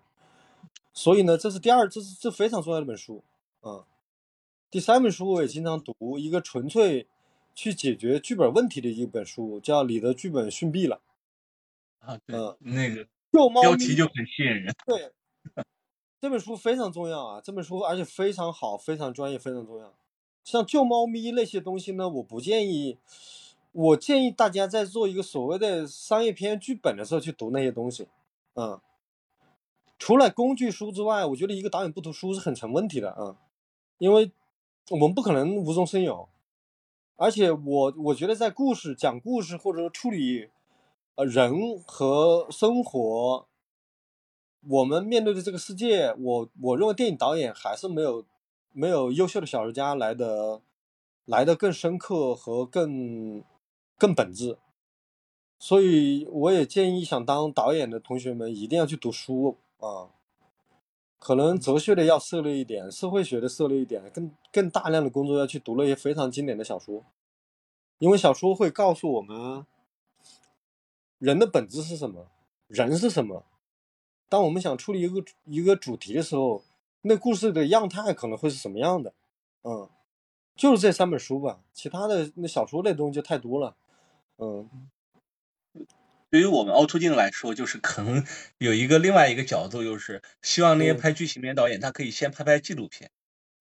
[0.93, 3.25] 所以呢，这是第二，这是这非常重要的一本书，
[3.63, 3.83] 嗯。
[4.71, 7.07] 第三本书我也经常读，一个纯粹
[7.55, 11.01] 去解决剧本问题的一本书，叫《你的剧本逊毙了》。
[12.07, 13.09] 啊，对，那个
[13.63, 14.75] 标题就很吸引人。
[14.85, 15.11] 对，
[16.21, 19.95] 这本书非常重要啊，这本书而且非常好，非常专业，非常重要。
[20.45, 22.99] 像救猫咪那些东西呢，我不建议。
[23.77, 28.07] 我建议大家在做一个所谓的商业片剧本的时候去读那些东西，
[28.55, 28.81] 嗯，
[29.99, 33.37] 除了工具书之外，我觉得一个导演不读书是很成问题的啊，
[33.99, 34.31] 因为
[34.91, 36.29] 我们不可能无中生有，
[37.17, 40.51] 而且我我觉得在故事讲故事或者说处理
[41.17, 43.49] 呃人和生活，
[44.69, 48.25] 我们面对的这个世界，我我认为电影导演还是没有
[48.71, 50.63] 没有优秀的小说家来的
[51.25, 53.43] 来的更深刻和更。
[54.05, 54.59] 更本质，
[55.59, 60.11] 所以我也建议想当导演的同学们一定要去读书啊，
[61.19, 67.03] 可能哲学的要涉猎一点，社会学的涉猎一点，更更大量的工作要去读那些非常经典的小说，
[67.97, 69.65] 因为小说会告诉我们
[71.17, 72.27] 人的本质是什么，
[72.67, 73.47] 人是什么。
[74.29, 76.63] 当我们想处理一个一个主题的时候，
[77.01, 79.15] 那故事的样态可能会是什么样的？
[79.63, 79.89] 嗯，
[80.55, 83.75] 就是这三本书吧，其他的那小说类东西就太多了。
[84.39, 84.69] 嗯，
[86.31, 88.25] 对于我们凹凸镜来说，就是可能
[88.59, 93.11] 有一个另外一个角度，就是希望那些拍剧情片导演，他可以先拍拍纪录片。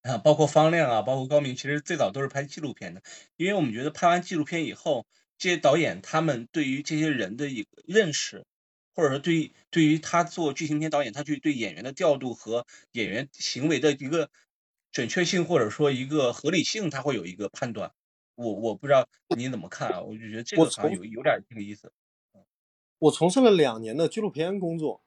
[0.04, 3.02] 啊，包括方亮啊，包括高明，其实最早都是拍纪录片的，
[3.38, 5.06] 因为我们觉得拍完纪录片以后，
[5.38, 8.46] 这些导演他们对于这些人的一个认识，
[8.94, 14.30] 或者说对于对于他做剧情片导演，他去对演员的调度和演员行为的一个
[14.92, 17.94] 准确性，或者说一个合理性，他会有一个判断。
[18.36, 19.08] 我我不知道
[19.38, 21.92] 你怎么看啊，我就觉得这个好像有有点这个意思。
[23.00, 25.02] 我从事了两年的纪录片工作，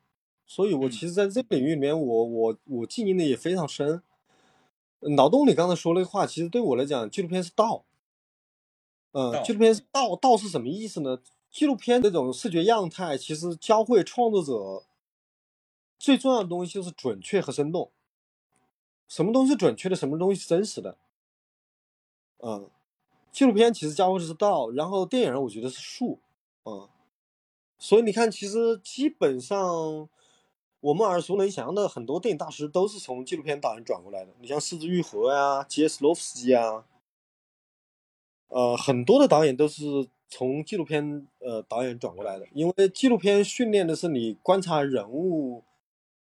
[0.47, 4.03] 所以我其实在这个领域里面，我我我经营的也非常深。
[5.17, 7.85] 脑洞里刚才说那话，其实对我来讲，纪录片是道。
[9.13, 11.19] 嗯，纪录片是道，道是什么意思呢？
[11.51, 14.85] 纪录片这种视觉样态，其实教会创作者
[15.99, 17.91] 最重要的东西就是准确和生动。
[19.09, 20.99] 什么东西准确的，什么东西是真实的？
[22.39, 22.71] 嗯。
[23.37, 26.19] 纪录片其实教会的是道，然后电影我觉得是术，
[26.65, 26.89] 嗯，
[27.77, 30.09] 所以你看，其实基本上
[30.81, 34.33] 我们耳熟能详的很多电影大师都是从纪录片导演转过来的。
[34.41, 36.87] 你像狮子愈合呀、杰斯洛夫斯基啊，
[38.49, 42.47] 呃，很多的导演都是从纪录片呃导演转过来的。
[42.55, 45.63] 因为纪录片训练的是你观察人物、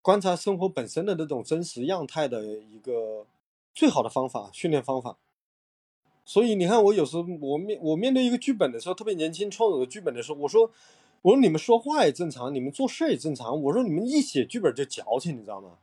[0.02, 3.26] 观察生活本身的那种真实样态的一个
[3.74, 5.18] 最好的方法，训练方法。
[6.26, 10.70] 所以你看，我有时候我面我面对一个剧本的时候，特别年轻创作的剧本的时候，我说。
[11.22, 13.60] 我说你们说话也正常，你们做事也正常。
[13.60, 15.80] 我说你们一写剧本就矫情，你知道吗？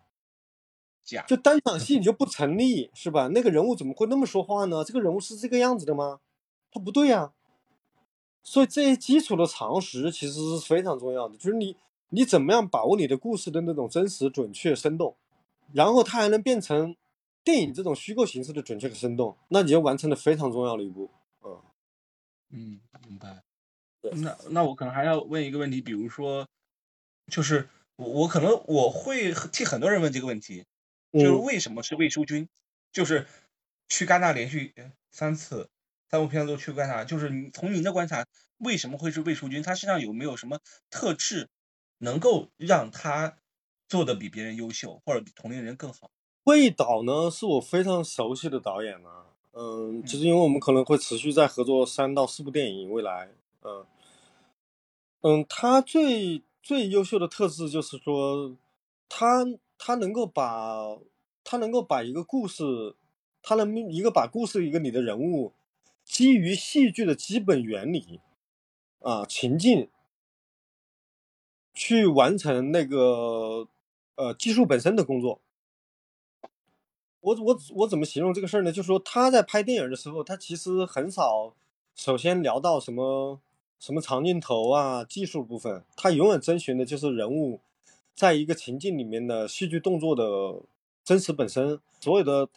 [1.02, 3.26] 假就单场戏你就不成立，是吧？
[3.26, 4.84] 那个人物怎么会那么说话呢？
[4.84, 6.20] 这个人物是这个样子的吗？
[6.70, 7.32] 他不对呀。
[8.44, 11.74] 所以这些基础的常识其实是非常重要的，就是你
[12.10, 15.16] 你怎么样把握你的故事的那种真实、准确、生动，
[15.72, 16.94] 然后它还能变成
[17.44, 21.10] 电影这种虚构形式的准确和生动，那你就完成了非常重要的一步。
[21.44, 21.62] 嗯
[22.50, 23.42] 嗯，明白。
[24.14, 26.48] 那那我可能还要问一个问题，比如说，
[27.30, 30.66] 就是我我可能我会替很多人问这个问题，
[31.16, 32.48] 就是为什么是魏淑君？
[32.92, 33.26] 就是
[33.88, 34.74] 去戛纳连续
[35.10, 35.70] 三次，
[36.10, 38.26] 三部片子都去戛纳，就是你从您的观察，
[38.58, 39.62] 为什么会是魏淑君？
[39.62, 41.48] 她身上有没有什么特质，
[41.98, 43.38] 能够让他
[43.88, 46.11] 做的比别人优秀，或者比同龄人更好？
[46.44, 53.30] 魏导呢，是我非常熟悉的导演啊，嗯，就是因为我们可能会持续在合作三到四部电影，未来。
[53.62, 53.86] 嗯，
[55.20, 58.56] 嗯，他最最优秀的特质就是说，
[59.08, 59.46] 他
[59.78, 60.98] 他能够把，
[61.44, 62.96] 他能够把一个故事，
[63.40, 65.52] 他能一个把故事一个你的人物，
[66.04, 68.18] 基于戏剧的基本原理，
[68.98, 69.88] 啊情境，
[71.72, 73.68] 去完成那个
[74.16, 75.40] 呃技术本身的工作。
[77.22, 78.70] 我我我怎么形容这个事儿呢？
[78.70, 81.54] 就是说他在拍电影的时候，他其实很少
[81.96, 83.40] 首先聊到什么。
[83.82, 87.58] 什么长镜头啊，技术部分，他永远遵循的就是人物
[88.14, 90.62] 在一个情境里面的戏剧动作的
[91.02, 92.48] 真实本身，所有的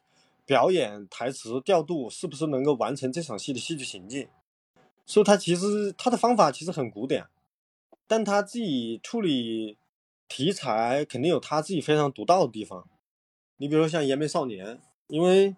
[0.46, 4.28] 表演、台词调度是不是能够完成这场戏的戏剧情境？
[5.08, 7.26] 所以，他其实他的方法其实很古典，
[8.06, 9.80] 但他自己处理
[10.28, 12.88] 题材肯定有他自己非常独到的地方。
[13.58, 14.78] 你比如说像《延眉少年》，
[15.08, 15.52] 因为《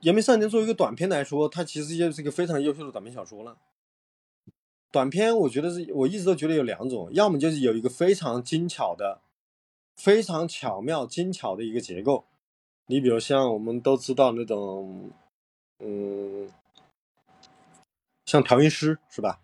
[0.00, 3.58] 延眉少年》作为一个短片来说，它其实就是一个非常优秀的短篇小说了。
[4.90, 9.20] 短片我觉得是我一直都觉得有两种，要么就是有一个非常精巧的、
[9.96, 12.24] 非常巧妙精巧的一个结构，
[12.86, 15.10] 你比如像我们都知道那种，
[15.80, 16.48] 嗯，
[18.24, 19.40] 像调音师是吧？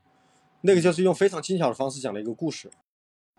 [0.63, 2.71] 那个就是用非常精巧的方式讲了一个故事。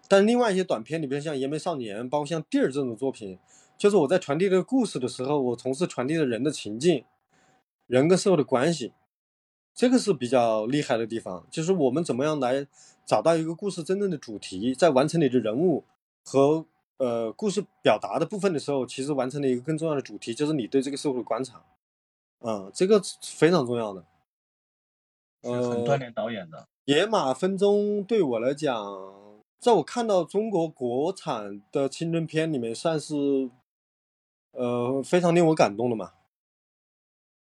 [0.10, 3.40] 但另外一些短片，你比如像《延眉少年》，包括像《地儿》这种作品，
[3.78, 7.04] 就是我在传递这个故事的时候，我同时传递了人的情境、
[7.88, 8.94] 人跟社会的关系。
[9.76, 12.68] 这个是比较厉害的地方，就是我们怎么样来
[13.08, 15.84] 找到一个故事真正的主题，在完成你的人物
[16.24, 16.64] 和
[16.98, 21.66] 呃故事表达的部分的时候，其实完成了一个更重要的主题，就是你对这个社会的观察，
[22.42, 24.06] 嗯，这个非常重要的，
[25.42, 26.68] 呃，很锻炼导演的。
[26.86, 28.78] 野马分鬃对我来讲，
[29.60, 33.50] 在我看到中国国产的青春片里面，算是
[34.54, 36.14] 呃非常令我感动的嘛。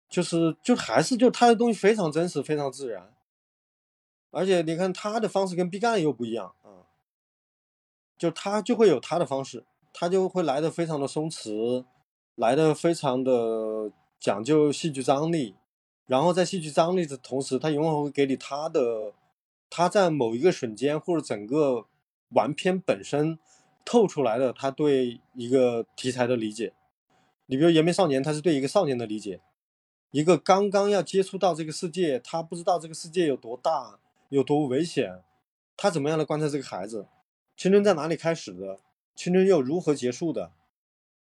[0.07, 3.11] 就是，就还是就他的东西非常真实，非常自然，
[4.29, 6.85] 而且你看他的方式跟毕赣又不一样啊，
[8.17, 11.83] 就他就会有他的方式，他就会来的非常的松弛，
[12.35, 15.55] 来的非常的讲究戏剧张力，
[16.05, 19.11] 然后在戏剧张力的同时，他永远会给你他的，
[19.69, 21.87] 他在某一个瞬间或者整个
[22.29, 23.39] 完片本身
[23.83, 26.73] 透出来的他对一个题材的理解，
[27.47, 29.41] 你比如《延边少年》，他是对一个少年的理解。
[30.11, 35.23] 一个刚刚要接触到这个世界，他不知道这个世界有多大，有多危险，
[35.75, 37.07] 他怎么样来观察这个孩子？
[37.57, 38.79] 青春在哪里开始的？
[39.15, 40.51] 青春又如何结束的？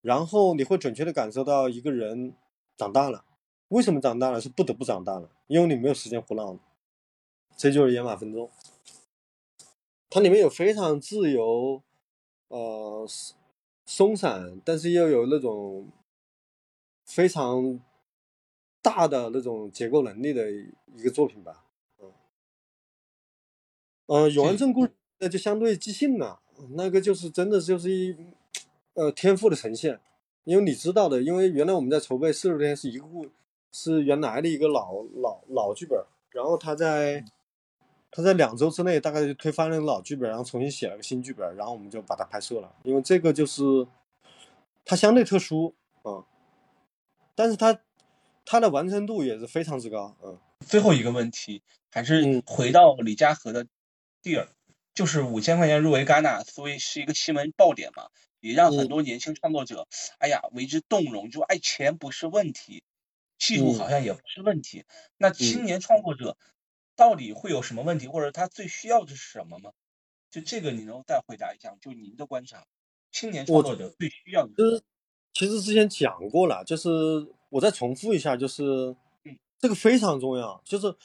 [0.02, 2.36] 然后你会准确的感受到一个人
[2.78, 3.26] 长大了，
[3.70, 4.40] 为什么长大了？
[4.40, 6.60] 是不得不长大了，因为你没有时间胡闹了。
[7.58, 8.50] 这就是野马分鬃，
[10.10, 11.82] 它里面有非常自由，
[12.50, 13.08] 呃，
[13.86, 15.88] 松散，但是又有那种
[17.16, 17.80] 非常。
[18.86, 21.64] 大的那种结构能力的一个作品吧，
[22.00, 22.12] 嗯，
[24.06, 26.40] 呃，永安镇故事那就相对即兴了，
[26.76, 28.16] 那个就是真的就是一
[28.94, 30.00] 呃天赋的呈现，
[30.44, 33.26] 因为你知道的，因为原来我们在筹备四十天是一个故，
[33.72, 36.00] 是原来的一个老老老剧本，
[36.30, 37.26] 然后他在
[38.12, 43.64] 他在两周之内大概就推翻了老剧本，然后重新写了个新剧本，然后我们就把它拍摄了，因为这个就是
[44.86, 46.24] 它相对特殊啊，
[47.36, 47.80] 但是它。
[48.48, 50.40] 它的完成度也是非常之高，嗯。
[50.68, 53.66] 最后一个问题还是回到李嘉禾的
[54.22, 54.48] 地儿，
[54.94, 58.10] 就是五千块钱入围戛纳，所以是一个新闻爆点嘛，
[58.42, 59.88] 也让很多年轻创作者，
[60.20, 62.84] 哎呀为之动容，就哎钱不是问题，
[63.40, 64.86] 技术好像也不是问题，
[65.18, 66.38] 那青年创作者
[66.96, 69.72] 到底会有什么问题，或者他最需要的是什么吗？
[70.30, 71.76] 就这个你能再回答一下？
[71.82, 72.68] 就您的观察，
[73.12, 74.84] 青年创作者最需要的是？
[75.36, 76.90] 其实之前讲过了，就是
[77.50, 78.96] 我再重复一下，就是
[79.60, 80.96] 这个非常重要，就是。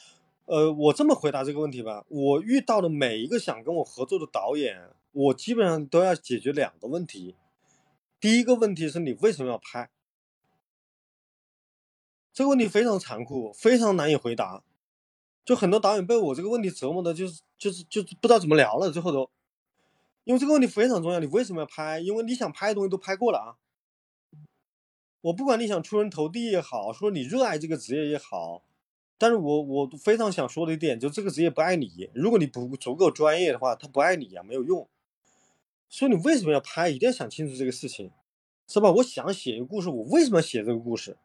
[0.45, 2.03] 呃，我这么回答这个问题吧。
[2.09, 7.35] 我遇到的每一个想跟我合作的导演，我基本上都要解决两个问题。
[8.19, 9.89] 第一个问题是你为什么要拍？
[12.33, 14.61] 这个问题非常残酷，非常难以回答。
[15.45, 18.91] 就很多导演被我这个问题折磨的，就是就是就是不知道怎么聊了。
[18.91, 19.29] 最后都，
[20.25, 21.19] 因为这个问题非常重要。
[21.21, 21.99] 你为什么要拍？
[21.99, 23.55] 因为你想拍的东西都拍过了啊。
[25.21, 28.63] 我不管你想出人头地也好，说你热爱这个职业也好。
[29.17, 32.09] 但是我我非常想说的一点，就这个职业不爱你。
[32.15, 34.89] 如果你不足够专业的话，他不爱你也，没有用。
[35.87, 36.89] 所以你为什么要拍？
[36.89, 38.09] 一定要想清楚这个事情，
[38.67, 38.91] 是吧？
[38.93, 41.17] 我想写一个故事，我为什么要写这个故事？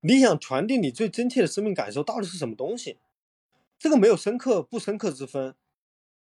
[0.00, 2.96] 你想传递你最真切的生命感受到底是什么东西？
[3.78, 5.54] 这个没有深刻不深刻之分。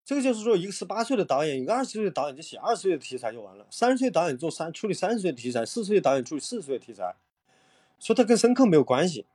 [0.05, 7.15] 这个就是说，一个十八岁的导演，一个二十岁的导演就写二十岁的题材就完了；三十岁导演做三处理三十岁的题材，四十岁导演处理四十岁的题材，
[8.01, 9.27] 说它跟深刻没有关系。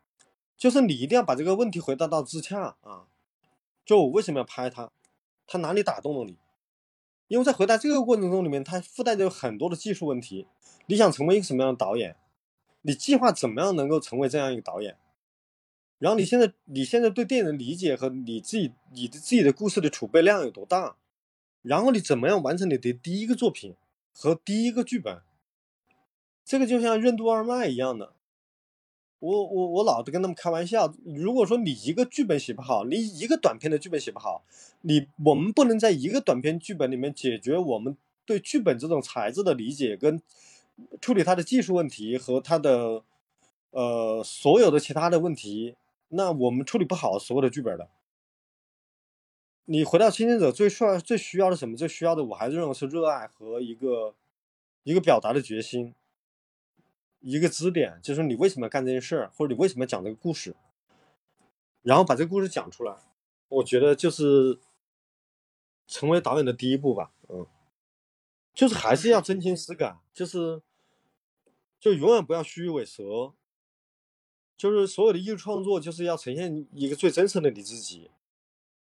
[0.57, 3.05] 就是你一定要把这个问题回答到自洽啊！
[3.85, 4.91] 就我为什么要拍它，
[5.45, 6.35] 它哪里打动了你？
[7.27, 10.47] 因为在回答这个过程中里面，它附带着很多的技术问题。
[10.87, 12.15] 你想成为一个什么样的导演？
[12.81, 14.97] 你计划怎么样能够成为这样一个导演？
[15.99, 20.95] 然后你现在你现在对电影的理解和你自己你的自己的故事的储备量有多大？
[21.61, 23.73] 然后你怎么样完成你的第一个作品
[24.13, 25.21] 和第一个剧本？
[26.45, 28.13] 这个就像任督二脉一样的。
[29.19, 34.43] 我我我老是跟他们开玩笑，如果说你一个剧本写不好，你一个短片的剧本写不好，
[34.81, 40.21] 你我们不能在一个短片剧本里面解决我们对剧本这种材质的理解跟
[41.01, 43.01] 处理它的技术问题和它的
[43.71, 45.75] 呃所有的其他的问题，
[46.09, 47.89] 那我们处理不好所有的剧本的。
[49.65, 51.75] 你回到倾听者最需要最需要的什么？
[51.75, 54.15] 最需要的我还是认为是热爱和一个
[54.83, 55.93] 一个表达的决心。
[57.19, 60.55] 一个支点，就是你为什么要干这件事，或者你为什么要讲这个故事，
[61.81, 62.95] 然后把这个故事讲出来。
[63.49, 64.59] 我觉得就是
[65.87, 67.47] 成为导演的第一步吧，嗯，
[68.53, 70.61] 就是还是要真情实感，就是
[71.79, 73.33] 就永远不要虚与委蛇，
[74.57, 78.09] 就是所有的艺术创作就是要呈现一个最真实的你自己。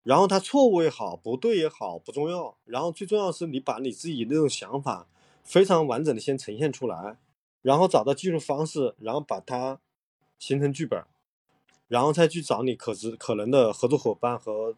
[0.03, 2.57] 然后他错误也好，不对也好，不重要。
[2.65, 5.09] 然后最重要是你把你自己那种想法
[5.43, 7.19] 非常完整的先呈现出来。
[7.63, 9.81] 然后找到技术方式，然后把它
[10.39, 11.03] 形成剧本，
[11.89, 14.77] 然后再去找你可知可能的合作伙伴和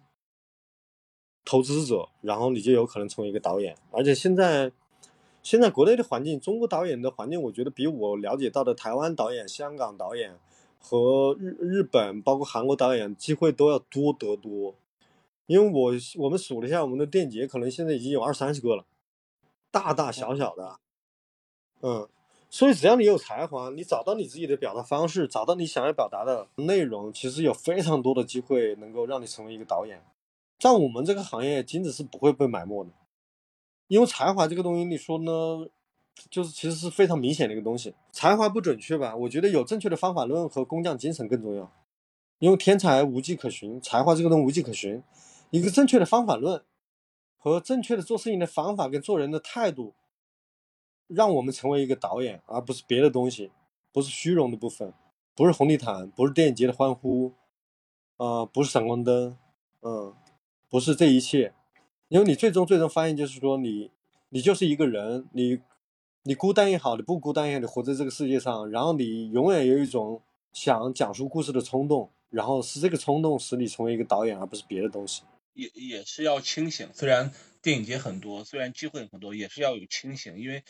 [1.44, 3.76] 投资者，然后你就有可能成为一个导演。
[3.90, 4.72] 而且现在，
[5.42, 10.38] 现在国内的环境，中国导演的环境，我觉得比我了解到的台湾导演、香港导演
[10.78, 14.74] 和日日本，包括韩国导演机会都要多得多。
[15.46, 18.84] 因为我我们数了一下，我们的电影节可能现在已经有二三十个了，
[19.70, 20.78] 大大小小的，
[21.80, 22.08] 嗯。
[22.50, 30.02] 所以，只要你有才华，你找到你自己的表达方式，找到你想要表达的内容，其实有非常多的机会能够让你成为一个导演。
[30.58, 32.90] 在我们这个行业，金子是不会被埋没的，
[33.88, 35.68] 因为才华这个东西，你说呢，
[36.30, 37.94] 就是其实是非常明显的一个东西。
[38.12, 39.14] 才华不准确吧？
[39.16, 41.72] 我觉得有正确的方法论和工匠精神更重要。
[42.38, 45.02] 因为天才无迹可寻，才华这个东西无迹可寻。
[45.50, 46.62] 一个正确的方法论
[47.36, 49.94] 和正确的做事情的方法跟做人的态度。
[51.06, 53.50] 让我们成为一个导演，而不是别的东西，
[53.94, 54.92] 不是虚荣的部分，
[55.34, 57.32] 不是红地毯，不是电影节的欢呼，
[58.18, 59.34] 啊，不是闪光灯，
[59.80, 60.14] 嗯，
[60.68, 61.54] 不是这一切，
[62.08, 63.90] 因为你最终最终发现就是说你，
[64.28, 65.60] 你就是一个人，你，
[66.28, 70.22] 你孤单也好，你不孤单也好，你活在这个世界上，然后你永远有一种
[70.52, 75.22] 想讲述故事的冲动，然后是这个冲动使你成为一个导演，而不是别的东西。
[75.54, 80.62] 也也是要清醒，虽然电影节很多，虽然机会很多，也是要有清醒，因为。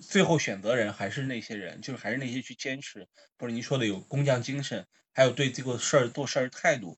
[0.00, 3.06] 最后选择人还是那些人，就是还是那些去坚持，
[3.36, 6.96] 不是您说的有工匠精神，还有对这个事儿做事儿态度，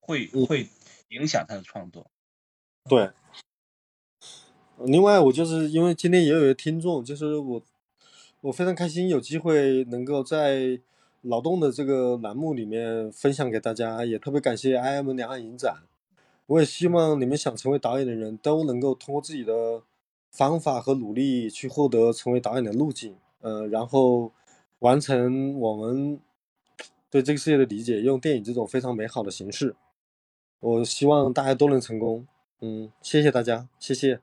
[0.00, 0.66] 会会
[1.08, 2.10] 影响他的创作。
[2.88, 3.10] 对。
[4.86, 7.62] 另外，我就是因为今天也有一个听众，就是我，
[8.40, 10.80] 我非常开心有机会能够在
[11.22, 15.82] 劳动的这个栏目里面分享给大家，也特别感谢 I M 两岸影展。
[16.46, 19.82] 我也希望你们想成为导演的人都能够通过自己的。
[20.32, 24.30] 方法和努力去获得成为导演的路径，呃，然后
[24.78, 26.20] 完成我们
[27.10, 29.74] 对这个世界的理解，用电影这种非常美好的形式。
[30.60, 32.28] 我希望大家都能成功。
[32.60, 34.20] 嗯，谢谢大家，谢谢。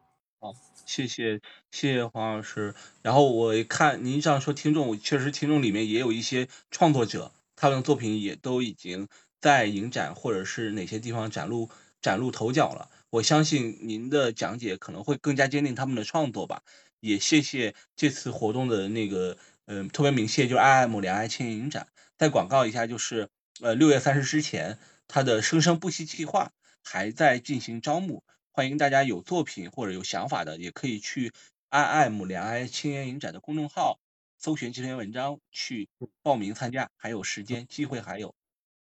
[0.87, 2.73] 谢谢谢谢黄老师。
[3.03, 9.09] 然后我看您这样说，听众确实听众里面也有一些创作者，他们的作品也都已经
[9.41, 11.69] 在影展或者是哪些地方崭露
[12.01, 12.89] 崭露头角了。
[13.09, 16.63] 我相信您的讲解可能会更加坚定他们的创作吧。
[17.01, 21.87] 也谢谢这次活动的那个，嗯，特别鸣谢就是 I M 两岸青年影展。
[22.17, 23.27] 再广告一下，就是
[23.59, 28.23] 呃六月三十之前，它的生生不息计划还在进行招募，
[28.57, 31.31] 欢迎大家有作品或者有想法的，也可以去
[31.69, 33.99] I M 两 I 青年影展的公众号
[34.35, 35.87] 搜寻这篇文章去
[36.23, 38.29] 报名参加，还有时间，机会还有。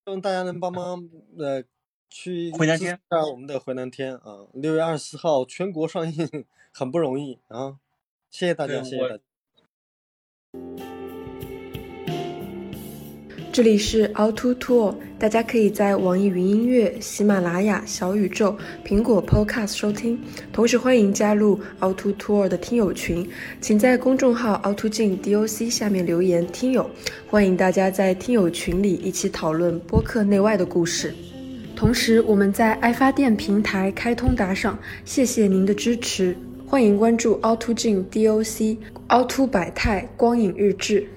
[0.05, 1.09] 希望大家能帮忙
[1.39, 1.63] 呃
[2.07, 6.29] 去回南天下我们的回南天啊，六月二十四号全国上映，
[6.71, 7.79] 很不容易啊。
[8.29, 10.92] 谢谢大家，谢谢大家。
[13.53, 20.17] 这里是凹凸兔大家可以在网易云音乐、喜马拉雅、小宇宙、苹果 Podcast 收听，
[20.51, 23.29] 同时欢迎加入凹凸兔的听友群，
[23.61, 26.89] 请在公众号凹凸镜 DOC 下面留言“听友”，
[27.29, 31.13] 欢迎大家在听友群里一起讨论播客内外的故事。
[31.75, 36.35] 同时，我们在爱发电平台开通打赏，谢谢您的支持。
[36.65, 38.75] 欢迎关注凹凸镜 DOC、
[39.09, 41.07] 凹凸百态光影日志。